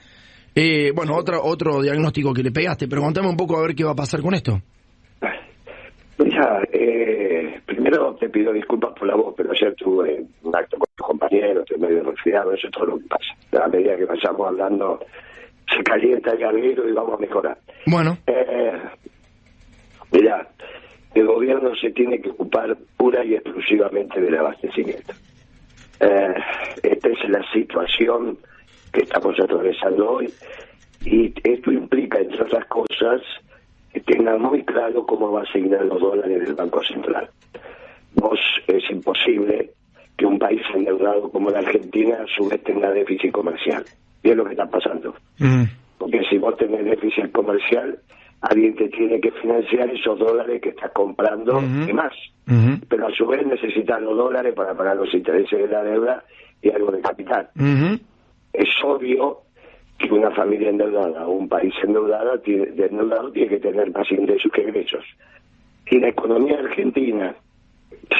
Eh, 0.57 0.91
bueno, 0.93 1.15
otro, 1.17 1.41
otro 1.45 1.83
diagnóstico 1.83 2.35
que 2.35 2.43
le 2.43 2.51
pegaste, 2.51 2.89
pero 2.89 3.03
contame 3.03 3.29
un 3.29 3.37
poco 3.37 3.57
a 3.57 3.63
ver 3.63 3.77
qué 3.77 3.85
va 3.85 3.93
a 3.93 3.97
pasar 3.97 4.23
con 4.23 4.35
esto. 4.35 4.61
Mira, 6.37 6.61
eh, 6.71 7.61
primero 7.65 8.15
te 8.17 8.29
pido 8.29 8.53
disculpas 8.53 8.93
por 8.93 9.09
la 9.09 9.15
voz, 9.15 9.33
pero 9.35 9.53
ayer 9.53 9.75
tuve 9.75 10.23
un 10.43 10.55
acto 10.55 10.77
con 10.77 10.87
tus 10.95 11.07
compañeros, 11.07 11.63
estoy 11.63 11.79
medio 11.79 12.03
resfriado, 12.03 12.53
eso 12.53 12.67
es 12.67 12.73
todo 12.75 12.85
lo 12.85 12.99
que 12.99 13.05
pasa. 13.07 13.65
A 13.65 13.69
medida 13.69 13.97
que 13.97 14.05
vayamos 14.05 14.47
hablando, 14.47 15.01
se 15.75 15.83
calienta 15.83 16.33
el 16.33 16.39
garbero 16.39 16.87
y 16.87 16.93
vamos 16.93 17.15
a 17.15 17.23
mejorar. 17.23 17.59
Bueno. 17.87 18.19
Eh, 18.27 18.83
mira, 20.13 20.47
el 21.15 21.27
gobierno 21.27 21.75
se 21.75 21.91
tiene 21.93 22.21
que 22.21 22.29
ocupar 22.29 22.77
pura 22.99 23.25
y 23.25 23.35
exclusivamente 23.35 24.21
del 24.21 24.37
abastecimiento. 24.37 25.15
Eh, 26.01 26.35
esta 26.83 27.09
es 27.09 27.29
la 27.31 27.51
situación 27.51 28.37
que 28.93 29.05
estamos 29.05 29.41
atravesando 29.41 30.11
hoy 30.11 30.31
y 31.03 31.33
esto 31.45 31.73
implica, 31.73 32.19
entre 32.19 32.43
otras 32.43 32.67
cosas, 32.67 33.23
tenga 34.27 34.39
muy 34.39 34.65
claro 34.65 35.07
cómo 35.07 35.31
va 35.31 35.41
a 35.41 35.43
asignar 35.45 35.85
los 35.85 36.01
dólares 36.01 36.41
del 36.41 36.55
Banco 36.55 36.83
Central. 36.83 37.31
Vos 38.15 38.41
es 38.67 38.91
imposible 38.91 39.71
que 40.17 40.27
un 40.27 40.39
país 40.39 40.63
endeudado 40.75 41.31
como 41.31 41.51
la 41.51 41.61
Argentina 41.61 42.17
a 42.23 42.27
su 42.27 42.49
vez 42.49 42.63
tenga 42.65 42.91
déficit 42.91 43.31
comercial. 43.31 43.85
Y 44.23 44.31
es 44.31 44.37
lo 44.37 44.45
que 44.45 44.53
está 44.53 44.67
pasando. 44.67 45.15
Mm. 45.39 45.65
Porque 45.99 46.23
si 46.29 46.39
vos 46.39 46.57
tenés 46.57 46.85
déficit 46.85 47.31
comercial, 47.31 47.99
alguien 48.41 48.75
que 48.75 48.89
tiene 48.89 49.21
que 49.21 49.31
financiar 49.31 49.89
esos 49.91 50.19
dólares 50.19 50.61
que 50.61 50.71
está 50.71 50.89
comprando 50.89 51.61
y 51.61 51.93
más. 51.93 52.13
Pero 52.89 53.07
a 53.07 53.11
su 53.13 53.27
vez 53.27 53.47
necesita 53.47 54.01
los 54.01 54.17
dólares 54.17 54.55
para 54.55 54.75
pagar 54.75 54.97
los 54.97 55.13
intereses 55.15 55.59
de 55.59 55.69
la 55.69 55.85
deuda 55.85 56.25
y 56.63 56.71
algo 56.71 56.91
de 56.91 57.01
capital. 57.01 57.49
Es 58.53 58.69
obvio 58.83 59.43
que 59.99 60.13
una 60.13 60.31
familia 60.31 60.71
endeudada 60.71 61.27
o 61.27 61.33
un 61.33 61.49
país 61.49 61.75
endeudado 61.83 62.39
tiene, 62.41 62.65
endeudado 62.65 63.31
tiene 63.33 63.49
que 63.49 63.61
tener 63.61 63.91
más 63.93 64.11
ingresos 64.11 64.53
que 64.53 64.63
egresos. 64.63 65.05
Y 65.91 66.01
la 66.01 66.09
economía 66.09 66.59
argentina, 66.59 67.35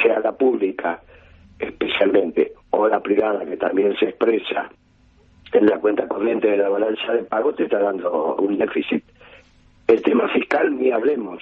sea 0.01 0.19
la 0.19 0.31
pública 0.31 1.01
especialmente, 1.59 2.53
o 2.69 2.87
la 2.87 2.99
privada 2.99 3.45
que 3.45 3.57
también 3.57 3.95
se 3.97 4.05
expresa 4.05 4.69
en 5.53 5.65
la 5.65 5.79
cuenta 5.79 6.07
corriente 6.07 6.49
de 6.49 6.57
la 6.57 6.69
balanza 6.69 7.13
de 7.13 7.23
pago, 7.23 7.53
te 7.53 7.63
está 7.63 7.79
dando 7.79 8.35
un 8.35 8.57
déficit. 8.57 9.03
El 9.87 10.01
tema 10.01 10.27
fiscal, 10.29 10.77
ni 10.77 10.91
hablemos. 10.91 11.41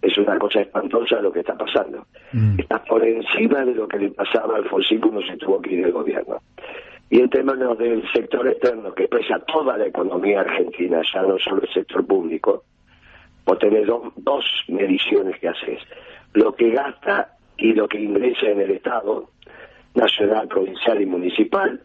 Es 0.00 0.16
una 0.18 0.38
cosa 0.38 0.60
espantosa 0.60 1.20
lo 1.20 1.32
que 1.32 1.40
está 1.40 1.56
pasando. 1.56 2.06
Mm. 2.32 2.60
Está 2.60 2.82
por 2.84 3.04
encima 3.04 3.64
de 3.64 3.74
lo 3.74 3.86
que 3.86 3.98
le 3.98 4.10
pasaba 4.10 4.56
al 4.56 4.64
Alfonsín 4.64 5.00
cuando 5.00 5.22
se 5.22 5.36
tuvo 5.36 5.60
que 5.60 5.74
ir 5.74 5.82
del 5.82 5.92
gobierno. 5.92 6.38
Y 7.12 7.20
en 7.20 7.28
términos 7.28 7.76
del 7.76 8.02
sector 8.10 8.48
externo, 8.48 8.94
que 8.94 9.06
pesa 9.06 9.38
toda 9.40 9.76
la 9.76 9.86
economía 9.86 10.40
argentina, 10.40 11.02
ya 11.12 11.20
no 11.20 11.38
solo 11.38 11.60
el 11.60 11.68
sector 11.68 12.06
público, 12.06 12.64
vos 13.44 13.58
tenés 13.58 13.86
dos 13.86 14.44
mediciones 14.68 15.38
que 15.38 15.48
haces. 15.48 15.80
Lo 16.32 16.54
que 16.54 16.70
gasta 16.70 17.36
y 17.58 17.74
lo 17.74 17.86
que 17.86 18.00
ingresa 18.00 18.46
en 18.46 18.62
el 18.62 18.70
Estado, 18.70 19.28
nacional, 19.94 20.48
provincial 20.48 21.02
y 21.02 21.04
municipal, 21.04 21.82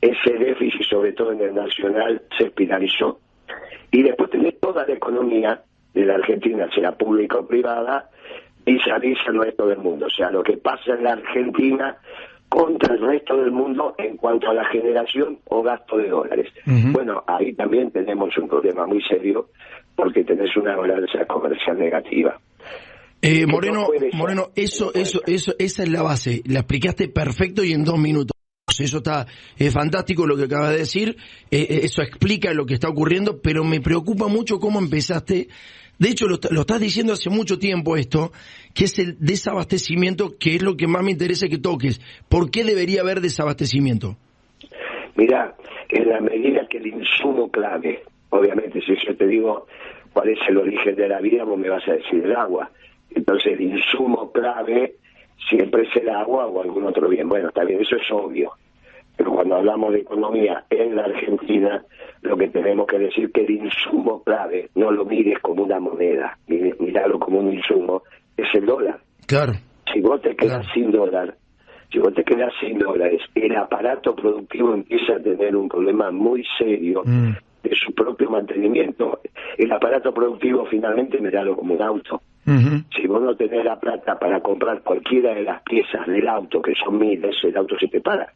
ese 0.00 0.38
déficit, 0.38 0.84
sobre 0.88 1.12
todo 1.12 1.32
en 1.32 1.42
el 1.42 1.54
nacional, 1.54 2.22
se 2.38 2.44
espiralizó. 2.44 3.20
Y 3.90 4.02
después 4.02 4.30
tenés 4.30 4.58
toda 4.58 4.86
la 4.86 4.94
economía 4.94 5.60
de 5.92 6.06
la 6.06 6.14
Argentina, 6.14 6.66
sea 6.74 6.92
pública 6.92 7.36
o 7.36 7.46
privada, 7.46 8.08
y 8.64 8.78
se 8.78 8.90
al 8.90 9.02
resto 9.02 9.66
del 9.66 9.80
mundo. 9.80 10.06
O 10.06 10.10
sea, 10.10 10.30
lo 10.30 10.42
que 10.42 10.56
pasa 10.56 10.94
en 10.94 11.04
la 11.04 11.12
Argentina 11.12 11.98
contra 12.52 12.94
el 12.94 13.00
resto 13.00 13.34
del 13.34 13.50
mundo 13.50 13.94
en 13.96 14.18
cuanto 14.18 14.50
a 14.50 14.54
la 14.54 14.64
generación 14.66 15.38
o 15.46 15.62
gasto 15.62 15.96
de 15.96 16.10
dólares. 16.10 16.52
Bueno, 16.66 17.24
ahí 17.26 17.54
también 17.54 17.90
tenemos 17.90 18.36
un 18.36 18.46
problema 18.46 18.86
muy 18.86 19.02
serio 19.08 19.48
porque 19.96 20.22
tenés 20.22 20.54
una 20.56 20.76
balanza 20.76 21.24
comercial 21.26 21.78
negativa. 21.78 22.38
Eh, 23.22 23.46
Moreno, 23.46 23.86
Moreno, 24.12 24.50
eso, 24.54 24.92
eso, 24.92 25.22
eso, 25.26 25.54
esa 25.58 25.82
es 25.82 25.88
la 25.88 26.02
base. 26.02 26.42
La 26.44 26.58
explicaste 26.58 27.08
perfecto 27.08 27.64
y 27.64 27.72
en 27.72 27.84
dos 27.84 27.98
minutos. 27.98 28.32
Eso 28.78 28.98
está 28.98 29.26
es 29.56 29.72
fantástico 29.72 30.26
lo 30.26 30.36
que 30.36 30.44
acabas 30.44 30.72
de 30.72 30.78
decir. 30.78 31.16
Eh, 31.50 31.66
eh, 31.70 31.80
eso 31.84 32.02
explica 32.02 32.52
lo 32.52 32.66
que 32.66 32.74
está 32.74 32.88
ocurriendo, 32.88 33.40
pero 33.40 33.64
me 33.64 33.80
preocupa 33.80 34.28
mucho 34.28 34.58
cómo 34.58 34.78
empezaste 34.78 35.48
de 36.02 36.08
hecho, 36.08 36.26
lo, 36.26 36.34
estás 36.34 36.80
diciendo 36.80 37.12
hace 37.12 37.30
mucho 37.30 37.60
tiempo 37.60 37.96
esto, 37.96 38.32
que 38.74 38.86
es 38.86 38.98
el 38.98 39.16
desabastecimiento, 39.20 40.32
que 40.36 40.56
es 40.56 40.62
lo 40.62 40.76
que 40.76 40.88
más 40.88 41.04
me 41.04 41.12
interesa 41.12 41.46
que 41.46 41.58
toques. 41.58 42.00
¿Por 42.28 42.50
qué 42.50 42.64
debería 42.64 43.02
haber 43.02 43.20
desabastecimiento? 43.20 44.16
Mira, 45.14 45.54
en 45.88 46.08
la 46.08 46.20
medida 46.20 46.66
que 46.68 46.78
el 46.78 46.88
insumo 46.88 47.52
clave, 47.52 48.02
obviamente 48.30 48.80
si 48.80 48.96
yo 49.06 49.16
te 49.16 49.28
digo 49.28 49.68
cuál 50.12 50.30
es 50.30 50.40
el 50.48 50.56
origen 50.56 50.96
de 50.96 51.06
la 51.08 51.20
vida, 51.20 51.44
vos 51.44 51.56
me 51.56 51.68
vas 51.68 51.86
a 51.86 51.92
decir 51.92 52.24
el 52.24 52.34
agua. 52.34 52.68
Entonces 53.14 53.52
el 53.52 53.60
insumo 53.60 54.32
clave 54.32 54.96
siempre 55.48 55.84
es 55.84 56.02
el 56.02 56.08
agua 56.08 56.46
o 56.46 56.62
algún 56.62 56.82
otro 56.82 57.08
bien. 57.08 57.28
Bueno, 57.28 57.46
está 57.46 57.62
bien, 57.62 57.80
eso 57.80 57.94
es 57.94 58.10
obvio. 58.10 58.50
Pero 59.22 59.34
cuando 59.36 59.54
hablamos 59.54 59.92
de 59.92 60.00
economía 60.00 60.64
en 60.68 60.96
la 60.96 61.04
Argentina, 61.04 61.84
lo 62.22 62.36
que 62.36 62.48
tenemos 62.48 62.88
que 62.88 62.98
decir 62.98 63.30
que 63.30 63.44
el 63.44 63.52
insumo 63.52 64.20
clave, 64.24 64.68
no 64.74 64.90
lo 64.90 65.04
mires 65.04 65.38
como 65.38 65.62
una 65.62 65.78
moneda, 65.78 66.36
miralo 66.48 67.20
como 67.20 67.38
un 67.38 67.52
insumo, 67.52 68.02
es 68.36 68.48
el 68.52 68.66
dólar. 68.66 68.98
Claro. 69.28 69.52
Si 69.92 70.00
vos 70.00 70.20
te 70.22 70.34
quedas 70.34 70.66
sin 70.74 70.90
dólar, 70.90 71.36
si 71.92 72.00
vos 72.00 72.12
te 72.14 72.24
quedas 72.24 72.52
sin 72.58 72.80
dólares, 72.80 73.20
el 73.36 73.54
aparato 73.54 74.16
productivo 74.16 74.74
empieza 74.74 75.12
a 75.14 75.22
tener 75.22 75.54
un 75.54 75.68
problema 75.68 76.10
muy 76.10 76.44
serio 76.58 77.02
mm. 77.04 77.30
de 77.62 77.76
su 77.76 77.94
propio 77.94 78.28
mantenimiento. 78.28 79.20
El 79.56 79.70
aparato 79.70 80.12
productivo 80.12 80.66
finalmente 80.66 81.20
miralo 81.20 81.54
como 81.54 81.74
un 81.74 81.82
auto. 81.82 82.20
Si 82.96 83.06
vos 83.06 83.22
no 83.22 83.36
tenés 83.36 83.64
la 83.64 83.78
plata 83.78 84.18
para 84.18 84.40
comprar 84.40 84.82
cualquiera 84.82 85.32
de 85.32 85.44
las 85.44 85.62
piezas 85.62 86.08
del 86.08 86.26
auto, 86.26 86.60
que 86.60 86.74
son 86.74 86.98
miles, 86.98 87.36
el 87.44 87.56
auto 87.56 87.78
se 87.78 87.86
te 87.86 88.00
para 88.00 88.32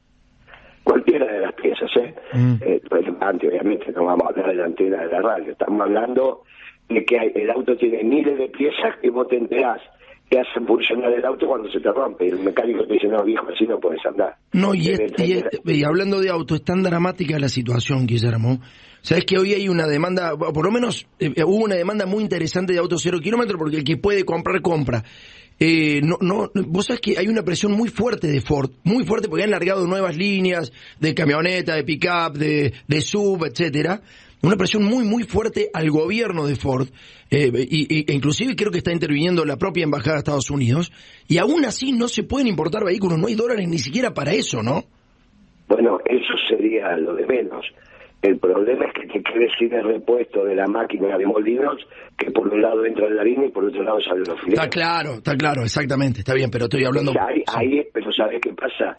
cualquiera 0.86 1.26
de 1.26 1.40
las 1.40 1.52
piezas, 1.54 1.90
¿eh? 1.96 2.14
Mm. 2.32 2.54
eh 2.60 2.80
obviamente, 2.88 3.90
no 3.92 4.04
vamos 4.04 4.22
a 4.24 4.28
hablar 4.28 4.46
de 4.46 4.54
la 4.54 4.64
antena 4.66 5.02
de 5.02 5.08
la 5.08 5.20
radio, 5.20 5.50
estamos 5.50 5.80
hablando 5.80 6.42
de 6.88 7.04
que 7.04 7.16
el 7.34 7.50
auto 7.50 7.76
tiene 7.76 8.04
miles 8.04 8.38
de 8.38 8.48
piezas 8.48 8.96
que 9.02 9.10
vos 9.10 9.26
te 9.26 9.36
enterás 9.36 9.80
que 10.30 10.40
hacen 10.40 10.66
funcionar 10.66 11.12
el 11.12 11.24
auto 11.24 11.46
cuando 11.46 11.70
se 11.70 11.78
te 11.80 11.90
rompe. 11.92 12.28
El 12.28 12.40
mecánico 12.40 12.84
te 12.84 12.94
dice, 12.94 13.06
no, 13.06 13.22
viejo, 13.24 13.46
así 13.52 13.64
no 13.64 13.78
puedes 13.78 14.04
andar. 14.06 14.34
No, 14.52 14.74
y, 14.74 14.92
y, 15.64 15.84
hablando 15.84 16.20
de 16.20 16.30
auto, 16.30 16.56
es 16.56 16.64
tan 16.64 16.82
dramática 16.82 17.38
la 17.38 17.48
situación, 17.48 18.06
Guillermo. 18.06 18.58
Sabes 19.02 19.24
que 19.24 19.38
hoy 19.38 19.54
hay 19.54 19.68
una 19.68 19.86
demanda, 19.86 20.36
por 20.36 20.64
lo 20.64 20.72
menos 20.72 21.06
eh, 21.20 21.30
hubo 21.44 21.64
una 21.64 21.76
demanda 21.76 22.06
muy 22.06 22.24
interesante 22.24 22.72
de 22.72 22.80
auto 22.80 22.98
cero 22.98 23.20
kilómetro, 23.22 23.56
porque 23.56 23.76
el 23.76 23.84
que 23.84 23.96
puede 23.96 24.24
comprar, 24.24 24.60
compra. 24.62 25.04
Eh, 25.58 26.00
no, 26.02 26.18
no, 26.20 26.50
vos 26.66 26.86
sabés 26.86 27.00
que 27.00 27.18
hay 27.18 27.28
una 27.28 27.42
presión 27.42 27.72
muy 27.72 27.88
fuerte 27.88 28.26
de 28.26 28.40
Ford, 28.42 28.70
muy 28.84 29.04
fuerte 29.04 29.28
porque 29.28 29.44
han 29.44 29.50
largado 29.50 29.86
nuevas 29.86 30.16
líneas 30.16 30.70
de 31.00 31.14
camioneta, 31.14 31.74
de 31.74 31.84
pickup, 31.84 32.36
de, 32.36 32.74
de 32.86 33.00
sub, 33.00 33.44
etcétera. 33.44 34.02
Una 34.42 34.56
presión 34.56 34.84
muy, 34.84 35.04
muy 35.04 35.24
fuerte 35.24 35.70
al 35.72 35.90
gobierno 35.90 36.46
de 36.46 36.56
Ford, 36.56 36.88
eh, 37.30 37.50
y, 37.70 38.10
e 38.10 38.14
inclusive 38.14 38.54
creo 38.54 38.70
que 38.70 38.78
está 38.78 38.92
interviniendo 38.92 39.44
la 39.46 39.56
propia 39.56 39.84
embajada 39.84 40.12
de 40.12 40.18
Estados 40.18 40.50
Unidos, 40.50 40.92
y 41.26 41.38
aún 41.38 41.64
así 41.64 41.92
no 41.92 42.06
se 42.06 42.22
pueden 42.22 42.46
importar 42.46 42.84
vehículos, 42.84 43.18
no 43.18 43.28
hay 43.28 43.34
dólares 43.34 43.66
ni 43.66 43.78
siquiera 43.78 44.12
para 44.12 44.32
eso, 44.32 44.62
¿no? 44.62 44.84
Bueno, 45.68 45.98
eso 46.04 46.34
sería 46.48 46.96
lo 46.98 47.14
de 47.14 47.26
menos. 47.26 47.64
El 48.26 48.38
problema 48.40 48.86
es 48.86 48.92
que 48.92 49.06
te 49.06 49.22
quedes 49.22 49.52
sin 49.56 49.72
el 49.72 49.84
repuesto 49.84 50.44
de 50.44 50.56
la 50.56 50.66
máquina 50.66 51.16
de 51.16 51.24
molinos, 51.24 51.76
que 52.18 52.28
por 52.32 52.52
un 52.52 52.60
lado 52.60 52.84
entra 52.84 53.08
la 53.08 53.20
harina 53.20 53.46
y 53.46 53.50
por 53.50 53.64
otro 53.64 53.84
lado 53.84 54.00
sale 54.00 54.24
los 54.26 54.40
fideos. 54.40 54.64
Está 54.64 54.68
claro, 54.68 55.12
está 55.12 55.36
claro, 55.36 55.62
exactamente, 55.62 56.18
está 56.18 56.34
bien, 56.34 56.50
pero 56.50 56.64
estoy 56.64 56.84
hablando... 56.84 57.12
Ahí, 57.20 57.44
ahí, 57.54 57.86
pero 57.92 58.12
¿sabes 58.12 58.40
qué 58.42 58.52
pasa? 58.52 58.98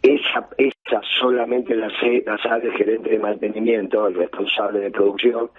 Esa, 0.00 0.48
esa 0.56 1.00
solamente 1.18 1.74
la, 1.74 1.88
la 2.24 2.38
sabe 2.38 2.68
el 2.68 2.74
gerente 2.74 3.10
de 3.10 3.18
mantenimiento, 3.18 4.06
el 4.06 4.14
responsable 4.14 4.78
de 4.78 4.92
producción, 4.92 5.50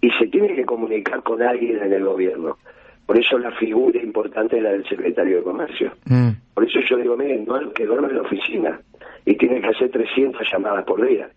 y 0.00 0.10
se 0.12 0.26
tiene 0.28 0.54
que 0.54 0.64
comunicar 0.64 1.22
con 1.22 1.42
alguien 1.42 1.82
en 1.82 1.92
el 1.92 2.04
gobierno. 2.04 2.56
Por 3.04 3.18
eso 3.18 3.36
la 3.36 3.50
figura 3.50 4.00
importante 4.02 4.56
es 4.56 4.62
la 4.62 4.70
del 4.70 4.88
secretario 4.88 5.36
de 5.36 5.42
Comercio. 5.42 5.92
Mm. 6.06 6.30
Por 6.54 6.64
eso 6.64 6.78
yo 6.88 6.96
digo, 6.96 7.18
miren, 7.18 7.44
no, 7.44 7.70
que 7.74 7.84
duerme 7.84 8.08
en 8.08 8.16
la 8.16 8.22
oficina 8.22 8.80
y 9.26 9.34
tiene 9.34 9.60
que 9.60 9.68
hacer 9.68 9.90
300 9.90 10.40
llamadas 10.50 10.86
por 10.86 11.06
día 11.06 11.28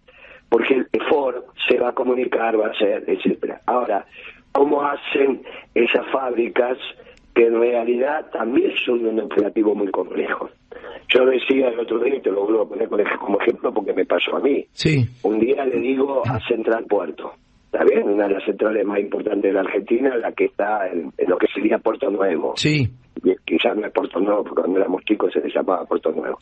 porque 0.49 0.73
el 0.73 0.87
Ford 1.09 1.43
se 1.67 1.77
va 1.77 1.89
a 1.89 1.93
comunicar, 1.93 2.59
va 2.59 2.67
a 2.67 2.71
hacer, 2.71 3.03
etcétera. 3.07 3.61
Ahora, 3.65 4.05
¿cómo 4.51 4.81
hacen 4.81 5.41
esas 5.75 6.05
fábricas 6.11 6.77
que 7.33 7.45
en 7.45 7.59
realidad 7.59 8.29
también 8.31 8.73
son 8.85 9.05
un 9.05 9.19
operativo 9.19 9.75
muy 9.75 9.89
complejo? 9.89 10.49
Yo 11.13 11.25
decía 11.25 11.69
el 11.69 11.79
otro 11.79 11.99
día, 11.99 12.15
y 12.15 12.21
te 12.21 12.31
lo 12.31 12.45
vuelvo 12.45 12.63
a 12.63 12.69
poner 12.69 12.89
como 13.17 13.39
ejemplo 13.39 13.73
porque 13.73 13.93
me 13.93 14.05
pasó 14.05 14.37
a 14.37 14.39
mí. 14.39 14.65
Sí. 14.73 15.05
Un 15.23 15.39
día 15.39 15.65
le 15.65 15.79
digo 15.79 16.21
a 16.25 16.39
Central 16.47 16.85
Puerto, 16.85 17.33
¿está 17.65 17.83
bien? 17.83 18.09
Una 18.09 18.27
de 18.27 18.35
las 18.35 18.43
centrales 18.43 18.85
más 18.85 18.99
importantes 18.99 19.43
de 19.43 19.53
la 19.53 19.61
Argentina, 19.61 20.15
la 20.17 20.31
que 20.31 20.45
está 20.45 20.87
en, 20.87 21.11
lo 21.27 21.37
que 21.37 21.47
sería 21.47 21.79
Puerto 21.79 22.09
Nuevo. 22.11 22.53
Sí. 22.57 22.87
Quizás 23.45 23.75
no 23.75 23.87
es 23.87 23.93
Puerto 23.93 24.19
Nuevo, 24.19 24.43
porque 24.43 24.61
cuando 24.61 24.79
éramos 24.79 25.03
chicos 25.05 25.33
se 25.33 25.41
le 25.41 25.49
llamaba 25.49 25.85
Puerto 25.85 26.11
Nuevo. 26.11 26.37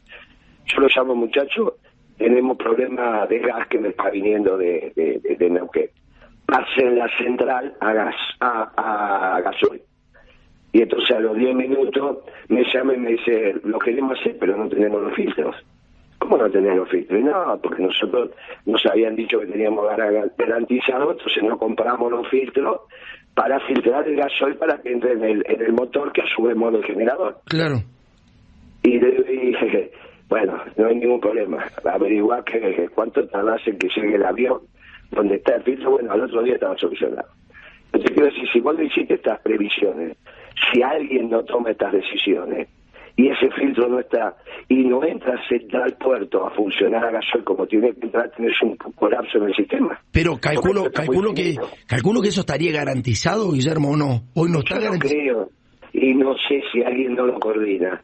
Yo 0.65 0.81
lo 0.81 0.87
llamo 0.93 1.15
muchacho 1.15 1.77
tenemos 2.17 2.57
problemas 2.57 3.29
de 3.29 3.39
gas 3.39 3.67
que 3.67 3.79
me 3.79 3.89
está 3.89 4.09
viniendo 4.09 4.57
de, 4.57 4.91
de, 4.95 5.35
de, 5.35 5.49
Neuquén. 5.49 5.89
Pasen 6.45 6.97
la 6.97 7.07
central 7.17 7.75
a 7.79 7.93
gas, 7.93 8.15
a, 8.39 9.35
a 9.35 9.41
gasoil. 9.41 9.81
Y 10.73 10.81
entonces 10.81 11.15
a 11.15 11.19
los 11.19 11.37
10 11.37 11.55
minutos 11.55 12.19
me 12.49 12.63
llama 12.73 12.93
y 12.93 12.97
me 12.97 13.11
dice, 13.11 13.55
lo 13.63 13.79
queremos 13.79 14.19
hacer, 14.19 14.37
pero 14.39 14.57
no 14.57 14.69
tenemos 14.69 15.01
los 15.01 15.13
filtros. 15.13 15.55
¿Cómo 16.19 16.37
no 16.37 16.49
tenemos 16.49 16.77
los 16.79 16.89
filtros? 16.89 17.21
No, 17.21 17.59
porque 17.61 17.83
nosotros 17.83 18.31
nos 18.65 18.85
habían 18.85 19.15
dicho 19.15 19.39
que 19.39 19.45
teníamos 19.45 19.85
garantizado, 20.37 21.11
entonces 21.11 21.43
no 21.43 21.57
compramos 21.57 22.11
los 22.11 22.27
filtros 22.29 22.81
para 23.33 23.59
filtrar 23.61 24.07
el 24.07 24.15
gasoil 24.15 24.55
para 24.55 24.81
que 24.81 24.91
entre 24.91 25.13
en 25.13 25.23
el, 25.23 25.43
en 25.47 25.61
el 25.61 25.73
motor 25.73 26.11
que 26.11 26.21
a 26.21 26.27
su 26.35 26.43
vez 26.43 26.55
modo 26.55 26.79
el 26.79 26.85
generador. 26.85 27.37
Claro. 27.45 27.77
Y 28.81 28.99
le 28.99 29.11
dije, 29.11 29.91
bueno, 30.29 30.61
no 30.75 30.87
hay 30.87 30.95
ningún 30.95 31.19
problema. 31.19 31.63
Averiguar 31.85 32.43
que, 32.43 32.89
cuánto 32.93 33.25
tardas 33.27 33.61
en 33.65 33.77
que 33.77 33.87
llegue 33.95 34.15
el 34.15 34.25
avión, 34.25 34.61
donde 35.11 35.35
está 35.35 35.55
el 35.55 35.63
filtro, 35.63 35.91
bueno, 35.91 36.11
al 36.11 36.21
otro 36.21 36.43
día 36.43 36.55
estaba 36.55 36.77
solucionado. 36.77 37.27
Entonces 37.85 38.11
quiero 38.11 38.25
decir, 38.25 38.49
si 38.51 38.59
vos 38.59 38.77
no 38.77 38.83
hiciste 38.83 39.13
estas 39.13 39.39
previsiones, 39.39 40.17
si 40.71 40.81
alguien 40.81 41.29
no 41.29 41.43
toma 41.43 41.71
estas 41.71 41.93
decisiones, 41.93 42.67
y 43.17 43.29
ese 43.29 43.49
filtro 43.51 43.89
no 43.89 43.99
está 43.99 44.35
y 44.69 44.83
no 44.83 45.03
entra 45.03 45.35
Central 45.49 45.97
Puerto 45.99 46.45
a 46.45 46.51
funcionar 46.51 47.03
a 47.03 47.11
gasoil 47.11 47.43
como 47.43 47.65
tiene 47.65 47.91
que 47.93 48.05
entrar, 48.05 48.31
tienes 48.35 48.53
un 48.61 48.75
colapso 48.75 49.39
en 49.39 49.45
el 49.45 49.55
sistema. 49.55 49.99
Pero 50.11 50.37
calculo, 50.37 50.91
calculo 50.91 51.33
que 51.33 51.55
calculo 51.87 52.21
que 52.21 52.27
eso 52.27 52.41
estaría 52.41 52.71
garantizado, 52.71 53.51
Guillermo, 53.51 53.91
o 53.91 53.97
no. 53.97 54.21
Hoy 54.35 54.51
no 54.51 54.59
está 54.59 54.79
garantizado. 54.79 55.19
creo, 55.19 55.49
y 55.93 56.13
no 56.13 56.35
sé 56.47 56.61
si 56.71 56.83
alguien 56.83 57.15
no 57.15 57.25
lo 57.25 57.39
coordina. 57.39 58.03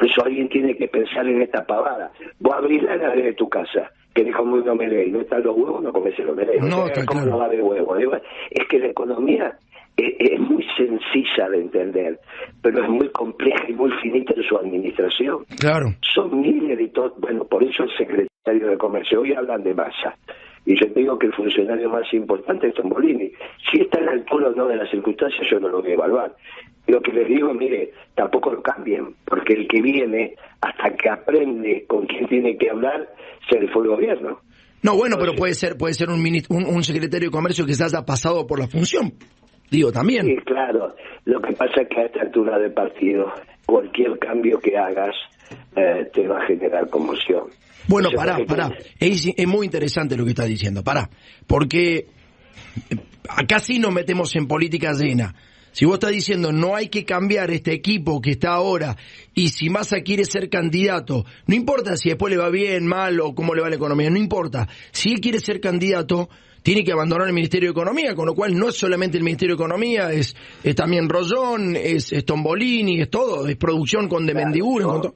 Por 0.00 0.08
eso 0.08 0.24
alguien 0.24 0.48
tiene 0.48 0.74
que 0.74 0.88
pensar 0.88 1.26
en 1.28 1.42
esta 1.42 1.66
pavada. 1.66 2.10
Vos 2.38 2.54
abrís 2.54 2.82
la 2.82 2.94
heladera 2.94 3.26
de 3.26 3.34
tu 3.34 3.50
casa, 3.50 3.90
que 4.14 4.24
dijo 4.24 4.42
muy 4.46 4.64
no 4.64 4.74
me 4.74 4.88
leí, 4.88 5.10
no 5.10 5.20
están 5.20 5.42
los 5.42 5.54
huevos, 5.54 5.82
no 5.82 5.92
comes 5.92 6.18
los 6.20 6.34
leí. 6.34 6.58
No, 6.58 6.86
está 6.86 7.04
claro. 7.04 7.26
no 7.32 7.38
va 7.38 7.48
de 7.50 7.60
huevo. 7.60 7.94
Es 8.50 8.66
que 8.70 8.78
la 8.78 8.86
economía 8.86 9.58
es 9.98 10.40
muy 10.40 10.64
sencilla 10.74 11.50
de 11.50 11.60
entender, 11.60 12.18
pero 12.62 12.82
es 12.82 12.88
muy 12.88 13.10
compleja 13.10 13.62
y 13.68 13.74
muy 13.74 13.90
finita 14.00 14.32
en 14.34 14.42
su 14.42 14.56
administración. 14.56 15.44
Claro. 15.58 15.88
Son 16.14 16.40
miles 16.40 16.78
de 16.78 16.88
todo. 16.88 17.14
Bueno, 17.18 17.44
por 17.44 17.62
eso 17.62 17.82
el 17.82 17.90
secretario 17.98 18.68
de 18.68 18.78
Comercio 18.78 19.20
hoy 19.20 19.34
hablan 19.34 19.62
de 19.62 19.74
masa. 19.74 20.16
Y 20.66 20.78
yo 20.78 20.86
digo 20.94 21.18
que 21.18 21.26
el 21.26 21.32
funcionario 21.32 21.88
más 21.88 22.12
importante 22.12 22.68
es 22.68 22.74
Tombolini. 22.74 23.30
Si 23.70 23.80
está 23.80 23.98
en 23.98 24.06
la 24.06 24.12
altura 24.12 24.48
o 24.48 24.52
no 24.52 24.66
de 24.66 24.76
las 24.76 24.90
circunstancias, 24.90 25.46
yo 25.50 25.58
no 25.58 25.68
lo 25.68 25.80
voy 25.80 25.90
a 25.90 25.94
evaluar. 25.94 26.34
Lo 26.86 27.00
que 27.00 27.12
les 27.12 27.28
digo, 27.28 27.52
mire, 27.54 27.92
tampoco 28.14 28.52
lo 28.52 28.62
cambien, 28.62 29.14
porque 29.24 29.54
el 29.54 29.68
que 29.68 29.80
viene, 29.80 30.34
hasta 30.60 30.94
que 30.96 31.08
aprende 31.08 31.84
con 31.86 32.06
quién 32.06 32.26
tiene 32.28 32.56
que 32.56 32.70
hablar, 32.70 33.08
se 33.48 33.58
le 33.58 33.68
fue 33.68 33.82
el 33.84 33.90
gobierno. 33.90 34.40
No, 34.82 34.96
bueno, 34.96 35.16
pero 35.18 35.34
puede 35.34 35.54
ser 35.54 35.76
puede 35.76 35.94
ser 35.94 36.08
un, 36.08 36.20
un, 36.48 36.66
un 36.66 36.82
secretario 36.82 37.28
de 37.28 37.32
comercio 37.32 37.66
que 37.66 37.74
se 37.74 37.84
haya 37.84 38.04
pasado 38.04 38.46
por 38.46 38.58
la 38.58 38.66
función. 38.66 39.12
Digo, 39.70 39.92
también. 39.92 40.26
Sí, 40.26 40.36
claro. 40.44 40.94
Lo 41.24 41.40
que 41.40 41.52
pasa 41.52 41.82
es 41.82 41.88
que 41.88 42.00
a 42.00 42.04
esta 42.06 42.22
altura 42.22 42.58
de 42.58 42.70
partido, 42.70 43.32
cualquier 43.66 44.18
cambio 44.18 44.58
que 44.58 44.76
hagas 44.76 45.14
eh, 45.76 46.10
te 46.12 46.26
va 46.26 46.38
a 46.38 46.46
generar 46.46 46.88
conmoción. 46.90 47.44
Bueno, 47.90 48.10
pará, 48.14 48.38
pará. 48.46 48.72
Es, 49.00 49.26
es, 49.36 49.48
muy 49.48 49.66
interesante 49.66 50.16
lo 50.16 50.22
que 50.22 50.30
estás 50.30 50.46
diciendo, 50.46 50.84
pará. 50.84 51.10
Porque 51.48 52.06
acá 53.28 53.58
sí 53.58 53.80
nos 53.80 53.92
metemos 53.92 54.36
en 54.36 54.46
política 54.46 54.92
llena. 54.92 55.34
Si 55.72 55.86
vos 55.86 55.94
estás 55.94 56.12
diciendo 56.12 56.52
no 56.52 56.76
hay 56.76 56.88
que 56.88 57.04
cambiar 57.04 57.50
este 57.50 57.72
equipo 57.72 58.20
que 58.20 58.30
está 58.30 58.50
ahora 58.50 58.96
y 59.34 59.48
si 59.48 59.70
Massa 59.70 60.02
quiere 60.02 60.24
ser 60.24 60.48
candidato, 60.48 61.24
no 61.46 61.54
importa 61.56 61.96
si 61.96 62.10
después 62.10 62.32
le 62.32 62.36
va 62.36 62.48
bien, 62.48 62.86
mal 62.86 63.18
o 63.20 63.34
cómo 63.34 63.56
le 63.56 63.62
va 63.62 63.68
la 63.68 63.76
economía, 63.76 64.08
no 64.08 64.18
importa. 64.18 64.68
Si 64.92 65.10
él 65.10 65.20
quiere 65.20 65.40
ser 65.40 65.60
candidato, 65.60 66.28
tiene 66.62 66.84
que 66.84 66.92
abandonar 66.92 67.26
el 67.26 67.34
Ministerio 67.34 67.70
de 67.70 67.72
Economía, 67.72 68.14
con 68.14 68.26
lo 68.26 68.36
cual 68.36 68.56
no 68.56 68.68
es 68.68 68.76
solamente 68.76 69.16
el 69.16 69.24
Ministerio 69.24 69.56
de 69.56 69.62
Economía, 69.62 70.12
es, 70.12 70.36
es 70.62 70.76
también 70.76 71.08
Rollón, 71.08 71.74
es, 71.74 72.12
es, 72.12 72.24
Tombolini, 72.24 73.00
es 73.00 73.10
todo, 73.10 73.48
es 73.48 73.56
producción 73.56 74.08
con 74.08 74.26
de 74.26 74.32
claro, 74.32 75.14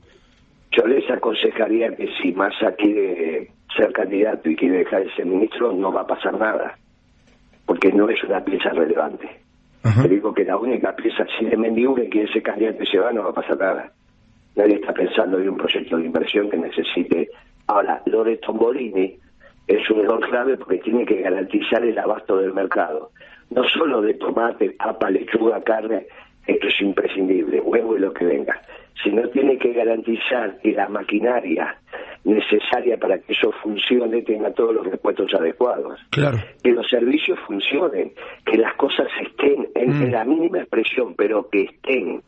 yo, 0.76 0.86
les 0.86 1.08
aconsejaría 1.10 1.94
que 1.94 2.08
si 2.20 2.32
Massa 2.32 2.72
quiere 2.72 3.50
ser 3.76 3.92
candidato 3.92 4.48
y 4.48 4.56
quiere 4.56 4.78
dejar 4.78 5.02
ese 5.02 5.24
ministro, 5.24 5.72
no 5.72 5.92
va 5.92 6.02
a 6.02 6.06
pasar 6.06 6.38
nada, 6.38 6.76
porque 7.66 7.92
no 7.92 8.08
es 8.08 8.22
una 8.24 8.44
pieza 8.44 8.70
relevante. 8.70 9.28
Te 10.02 10.08
digo 10.08 10.32
que 10.32 10.44
la 10.44 10.56
única 10.56 10.96
pieza, 10.96 11.26
si 11.38 11.44
de 11.44 11.56
Mendiure 11.58 12.08
quiere 12.08 12.32
ser 12.32 12.42
candidato 12.42 12.82
y 12.82 12.86
se 12.86 12.98
va, 12.98 13.12
no 13.12 13.24
va 13.24 13.30
a 13.30 13.34
pasar 13.34 13.58
nada. 13.58 13.92
Nadie 14.56 14.76
está 14.76 14.94
pensando 14.94 15.38
en 15.38 15.50
un 15.50 15.56
proyecto 15.58 15.98
de 15.98 16.06
inversión 16.06 16.48
que 16.48 16.56
necesite. 16.56 17.28
Ahora, 17.66 18.00
lo 18.06 18.24
de 18.24 18.38
Tombolini, 18.38 19.18
es 19.66 19.90
un 19.90 20.00
error 20.00 20.20
clave 20.28 20.56
porque 20.56 20.78
tiene 20.78 21.04
que 21.04 21.20
garantizar 21.20 21.84
el 21.84 21.98
abasto 21.98 22.38
del 22.38 22.52
mercado. 22.52 23.10
No 23.50 23.64
solo 23.64 24.00
de 24.00 24.14
tomate, 24.14 24.70
papa, 24.70 25.10
lechuga, 25.10 25.62
carne, 25.62 26.06
esto 26.46 26.66
es 26.66 26.80
imprescindible, 26.80 27.60
huevo 27.60 27.96
y 27.96 28.00
lo 28.00 28.12
que 28.12 28.24
venga, 28.24 28.60
sino 29.02 29.28
tiene 29.28 29.58
que 29.58 29.72
garantizar 29.72 30.58
que 30.60 30.72
la 30.72 30.88
maquinaria 30.88 31.76
necesaria 32.24 32.96
para 32.96 33.18
que 33.18 33.32
eso 33.32 33.52
funcione 33.62 34.22
tenga 34.22 34.50
todos 34.52 34.74
los 34.74 34.86
repuestos 34.86 35.32
adecuados. 35.34 36.00
Claro. 36.10 36.38
Que 36.62 36.72
los 36.72 36.88
servicios 36.88 37.38
funcionen, 37.46 38.12
que 38.44 38.56
las 38.56 38.74
cosas 38.74 39.08
estén 39.20 39.68
en, 39.74 40.08
mm. 40.08 40.10
la 40.10 40.24
mínima 40.24 40.58
expresión, 40.58 41.14
pero 41.14 41.48
que 41.50 41.62
estén. 41.62 42.22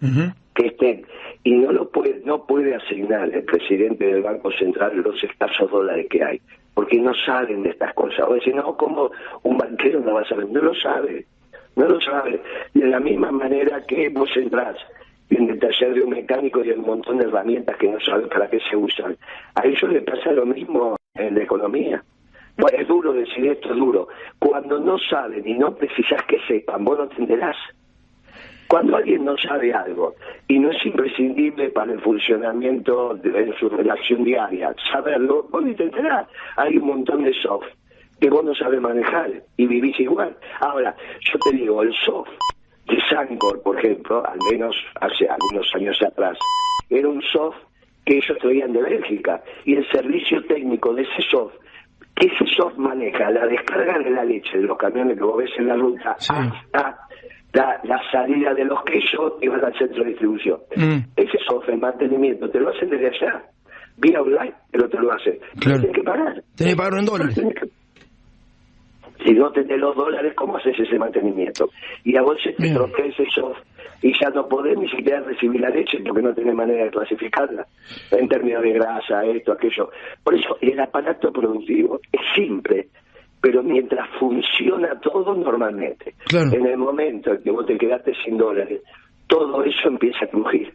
que 0.55 0.67
estén 0.69 1.05
y 1.45 1.53
no 1.53 1.71
lo 1.71 1.91
puede 1.91 2.23
no 2.25 2.47
puede 2.47 2.75
asignar 2.75 3.29
el 3.33 3.45
presidente 3.45 4.07
del 4.07 4.23
Banco 4.23 4.51
Central 4.53 4.97
los 4.97 5.23
escasos 5.23 5.71
dólares 5.71 6.07
que 6.09 6.25
hay 6.25 6.41
porque 6.77 7.01
no 7.01 7.13
saben 7.25 7.63
de 7.63 7.71
estas 7.71 7.95
cosas. 7.95 8.27
O 8.29 8.35
decir, 8.35 8.55
no, 8.55 8.77
como 8.77 9.11
un 9.45 9.57
banquero 9.57 9.99
no 10.01 10.13
va 10.13 10.21
a 10.21 10.29
saber, 10.29 10.47
no 10.51 10.61
lo 10.61 10.75
sabe, 10.75 11.25
no 11.77 11.89
lo 11.89 12.01
sabe. 12.01 12.41
De 12.75 12.87
la 12.87 13.01
misma 13.01 13.31
manera 13.31 13.85
que 13.87 14.09
vos 14.09 14.31
entrás 14.37 14.77
en 15.31 15.51
el 15.51 15.59
taller 15.59 15.95
de 15.95 16.03
un 16.03 16.11
mecánico 16.11 16.65
y 16.65 16.71
hay 16.71 16.79
un 16.79 16.87
montón 16.87 17.19
de 17.19 17.27
herramientas 17.27 17.77
que 17.77 17.89
no 17.89 18.01
saben 18.01 18.29
para 18.29 18.49
qué 18.49 18.59
se 18.69 18.77
usan. 18.77 19.17
A 19.55 19.67
ellos 19.67 19.91
les 19.91 20.03
pasa 20.03 20.33
lo 20.33 20.47
mismo 20.47 20.97
en 21.15 21.35
la 21.35 21.43
economía. 21.43 22.03
Es 22.73 22.89
duro 22.89 23.13
decir 23.13 23.47
esto, 23.47 23.73
es 23.73 23.77
duro. 23.77 24.09
Cuando 24.39 24.79
no 24.81 24.99
saben 24.99 25.47
y 25.47 25.55
no 25.55 25.75
precisas 25.75 26.23
que 26.25 26.39
sepan, 26.49 26.85
vos 26.85 26.97
no 26.99 27.05
entenderás. 27.05 27.57
Cuando 28.69 28.97
alguien 28.97 29.25
no 29.25 29.37
sabe 29.37 29.73
algo 29.73 30.15
y 30.49 30.59
no 30.59 30.71
es 30.71 30.87
imprescindible 30.87 31.69
para 31.69 31.93
el 31.93 32.01
funcionamiento 32.01 33.15
de, 33.15 33.55
su 33.61 33.69
relación 33.69 34.25
diaria, 34.25 34.75
saberlo, 34.91 35.47
vos 35.51 35.65
entenderás. 35.65 36.27
Hay 36.57 36.77
un 36.79 36.87
montón 36.87 37.23
de 37.23 37.33
soft 37.35 37.69
que 38.21 38.31
vos 38.31 38.45
no 38.45 38.55
sabes 38.55 38.81
manejar 38.81 39.31
y 39.57 39.67
vivís 39.67 39.99
igual. 40.01 40.37
Ahora, 40.61 40.95
yo 41.21 41.39
te 41.39 41.57
digo, 41.57 41.83
el 41.83 41.93
soft 42.05 42.31
de 42.87 42.99
Sancor, 43.11 43.63
por 43.63 43.79
ejemplo, 43.79 44.25
al 44.27 44.39
menos 44.51 44.77
hace 45.01 45.29
algunos 45.29 45.67
años 45.75 45.99
atrás, 46.07 46.39
era 46.89 47.09
un 47.09 47.23
soft 47.23 47.59
que 48.05 48.17
ellos 48.17 48.39
traían 48.41 48.73
de 48.73 48.83
Bélgica 48.83 49.43
y 49.65 49.75
el 49.75 49.89
servicio 49.91 50.45
técnico 50.47 50.95
de 50.95 51.03
ese 51.03 51.23
soft 51.31 51.55
que 52.15 52.29
ese 52.29 52.47
soft 52.57 52.79
maneja 52.79 53.31
la 53.31 53.47
descarga 53.47 53.99
de 53.99 54.11
la 54.11 54.25
leche 54.25 54.57
de 54.57 54.65
los 54.65 54.79
camiones 54.79 55.19
que 55.19 55.25
vos 55.25 55.37
ves 55.37 55.51
en 55.59 55.69
la 55.69 55.77
ruta 55.77 56.17
la, 57.57 58.01
salida 58.13 58.55
de 58.55 58.65
los 58.65 58.83
quesos 58.85 59.35
y 59.41 59.49
vas 59.49 59.63
al 59.63 59.77
centro 59.79 60.05
de 60.05 60.11
distribución. 60.11 60.61
Mm. 60.77 60.99
Ese 61.17 61.39
software, 61.49 61.79
mantenimiento, 61.79 62.49
te 62.51 62.61
lo 62.61 62.71
hacen 62.71 62.91
desde 62.91 63.09
allá. 63.09 63.43
Vía 63.97 64.21
online, 64.21 64.53
pero 64.71 64.89
te 64.89 64.99
lo 64.99 65.13
hacen. 65.13 65.39
Tienes 65.59 65.91
que 65.93 66.03
pagar. 66.03 66.43
Tienes 66.55 66.75
que 66.75 66.77
pagar 66.77 66.99
en 66.99 67.07
dólares. 67.07 67.43
Si 69.27 69.33
no 69.33 69.51
tenés 69.51 69.79
los 69.81 69.97
dólares, 69.97 70.35
¿cómo 70.37 70.57
haces 70.57 70.79
ese 70.79 70.99
mantenimiento? 70.99 71.69
Y 72.05 72.17
a 72.17 72.23
vos 72.23 72.39
se 72.43 72.53
te 72.53 72.73
tropea 72.73 73.07
ese 73.07 73.25
software 73.35 73.65
y 74.03 74.13
ya 74.21 74.31
no 74.31 74.47
podés 74.47 74.79
ni 74.79 74.89
siquiera 74.89 75.21
recibir 75.21 75.61
la 75.61 75.71
leche 75.71 75.99
porque 76.07 76.23
no 76.23 76.33
tenés 76.33 76.55
manera 76.55 76.85
de 76.85 76.91
clasificarla 76.91 77.67
en 78.13 78.29
términos 78.29 78.63
de 78.63 78.73
grasa, 78.73 79.25
esto, 79.25 79.53
aquello. 79.53 79.91
Por 80.23 80.35
eso 80.35 80.57
el 80.61 80.79
aparato 80.79 81.33
productivo 81.33 81.99
es 82.13 82.21
simple, 82.37 82.89
pero 83.41 83.65
mientras 83.65 84.09
funciona 84.21 85.01
todo 85.01 85.35
normalmente, 85.35 86.15
en 86.33 86.67
el 86.67 86.77
momento 86.77 87.33
en 87.33 87.43
que 87.43 87.51
vos 87.51 87.67
te 87.67 87.77
quedaste 87.77 88.13
sin 88.25 88.37
dólares, 88.37 88.81
todo 89.27 89.65
eso 89.65 89.89
empieza 89.89 90.25
a 90.25 90.29
crujir. 90.29 90.73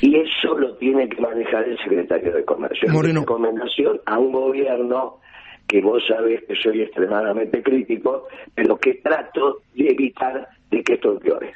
Y 0.00 0.16
eso 0.16 0.58
lo 0.58 0.74
tiene 0.76 1.08
que 1.08 1.20
manejar 1.20 1.68
el 1.68 1.78
secretario 1.78 2.32
de 2.32 2.44
Comercio. 2.44 2.90
Moreno. 2.90 3.20
recomendación 3.20 4.00
a 4.06 4.18
un 4.18 4.32
gobierno 4.32 5.18
que 5.68 5.80
vos 5.82 6.02
sabés 6.08 6.42
que 6.44 6.56
soy 6.56 6.82
extremadamente 6.82 7.62
crítico, 7.62 8.26
pero 8.54 8.78
que 8.78 8.94
trato 8.94 9.60
de 9.74 9.90
evitar 9.90 10.48
de 10.70 10.82
que 10.82 10.94
esto 10.94 11.12
empeore. 11.12 11.54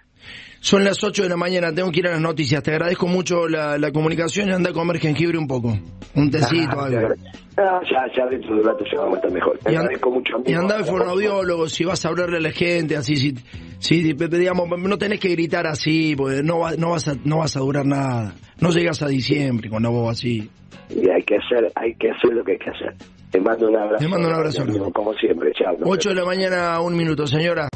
Son 0.60 0.84
las 0.84 1.02
8 1.02 1.24
de 1.24 1.28
la 1.28 1.36
mañana, 1.36 1.74
tengo 1.74 1.90
que 1.90 1.98
ir 1.98 2.06
a 2.06 2.12
las 2.12 2.20
noticias. 2.20 2.62
Te 2.62 2.70
agradezco 2.70 3.08
mucho 3.08 3.48
la, 3.48 3.78
la 3.78 3.90
comunicación 3.90 4.48
y 4.48 4.52
anda 4.52 4.70
a 4.70 4.72
comer 4.72 4.98
jengibre 5.00 5.36
un 5.36 5.48
poco. 5.48 5.76
Un 6.14 6.30
tecito, 6.30 6.78
ah, 6.78 6.86
algo. 6.86 7.08
Ah, 7.56 7.80
ya, 7.90 8.06
ya 8.16 8.26
dentro 8.26 8.56
de 8.56 8.62
rato 8.62 8.84
se 8.88 8.96
va 8.96 9.08
a 9.08 9.14
estar 9.14 9.32
mejor. 9.32 9.58
Te 9.58 9.72
y 9.72 9.74
agradezco 9.74 10.10
mucho. 10.12 10.34
y 10.46 10.52
anda 10.52 10.76
al 10.76 10.84
fonoaudiólogo, 10.84 11.68
si 11.68 11.84
vas 11.84 12.04
a 12.04 12.10
hablarle 12.10 12.36
a 12.36 12.40
la 12.40 12.52
gente, 12.52 12.96
así, 12.96 13.16
si, 13.16 13.34
si, 13.80 14.12
digamos, 14.12 14.68
no 14.78 14.98
tenés 14.98 15.18
que 15.18 15.30
gritar 15.30 15.66
así, 15.66 16.14
porque 16.14 16.42
no, 16.44 16.60
no, 16.78 16.90
vas 16.90 17.08
a, 17.08 17.14
no 17.24 17.38
vas 17.38 17.56
a 17.56 17.60
durar 17.60 17.84
nada. 17.84 18.34
No 18.60 18.70
llegas 18.70 19.02
a 19.02 19.08
diciembre 19.08 19.68
con 19.68 19.82
la 19.82 19.88
voz 19.88 20.12
así. 20.12 20.48
Y 20.90 21.10
hay 21.10 21.22
que 21.24 21.36
hacer, 21.36 21.72
hay 21.74 21.94
que 21.96 22.10
hacer 22.10 22.34
lo 22.34 22.44
que 22.44 22.52
hay 22.52 22.58
que 22.58 22.70
hacer. 22.70 22.94
Te 23.32 23.40
mando 23.40 23.68
un 23.68 23.76
abrazo. 23.76 23.98
Te 23.98 24.08
mando 24.08 24.28
un 24.28 24.34
abrazo. 24.34 24.64
Como 24.92 25.12
siempre, 25.14 25.50
chao. 25.54 25.76
8 25.82 26.10
de 26.10 26.14
la 26.14 26.24
mañana, 26.24 26.80
un 26.80 26.94
minuto, 26.94 27.26
señora. 27.26 27.68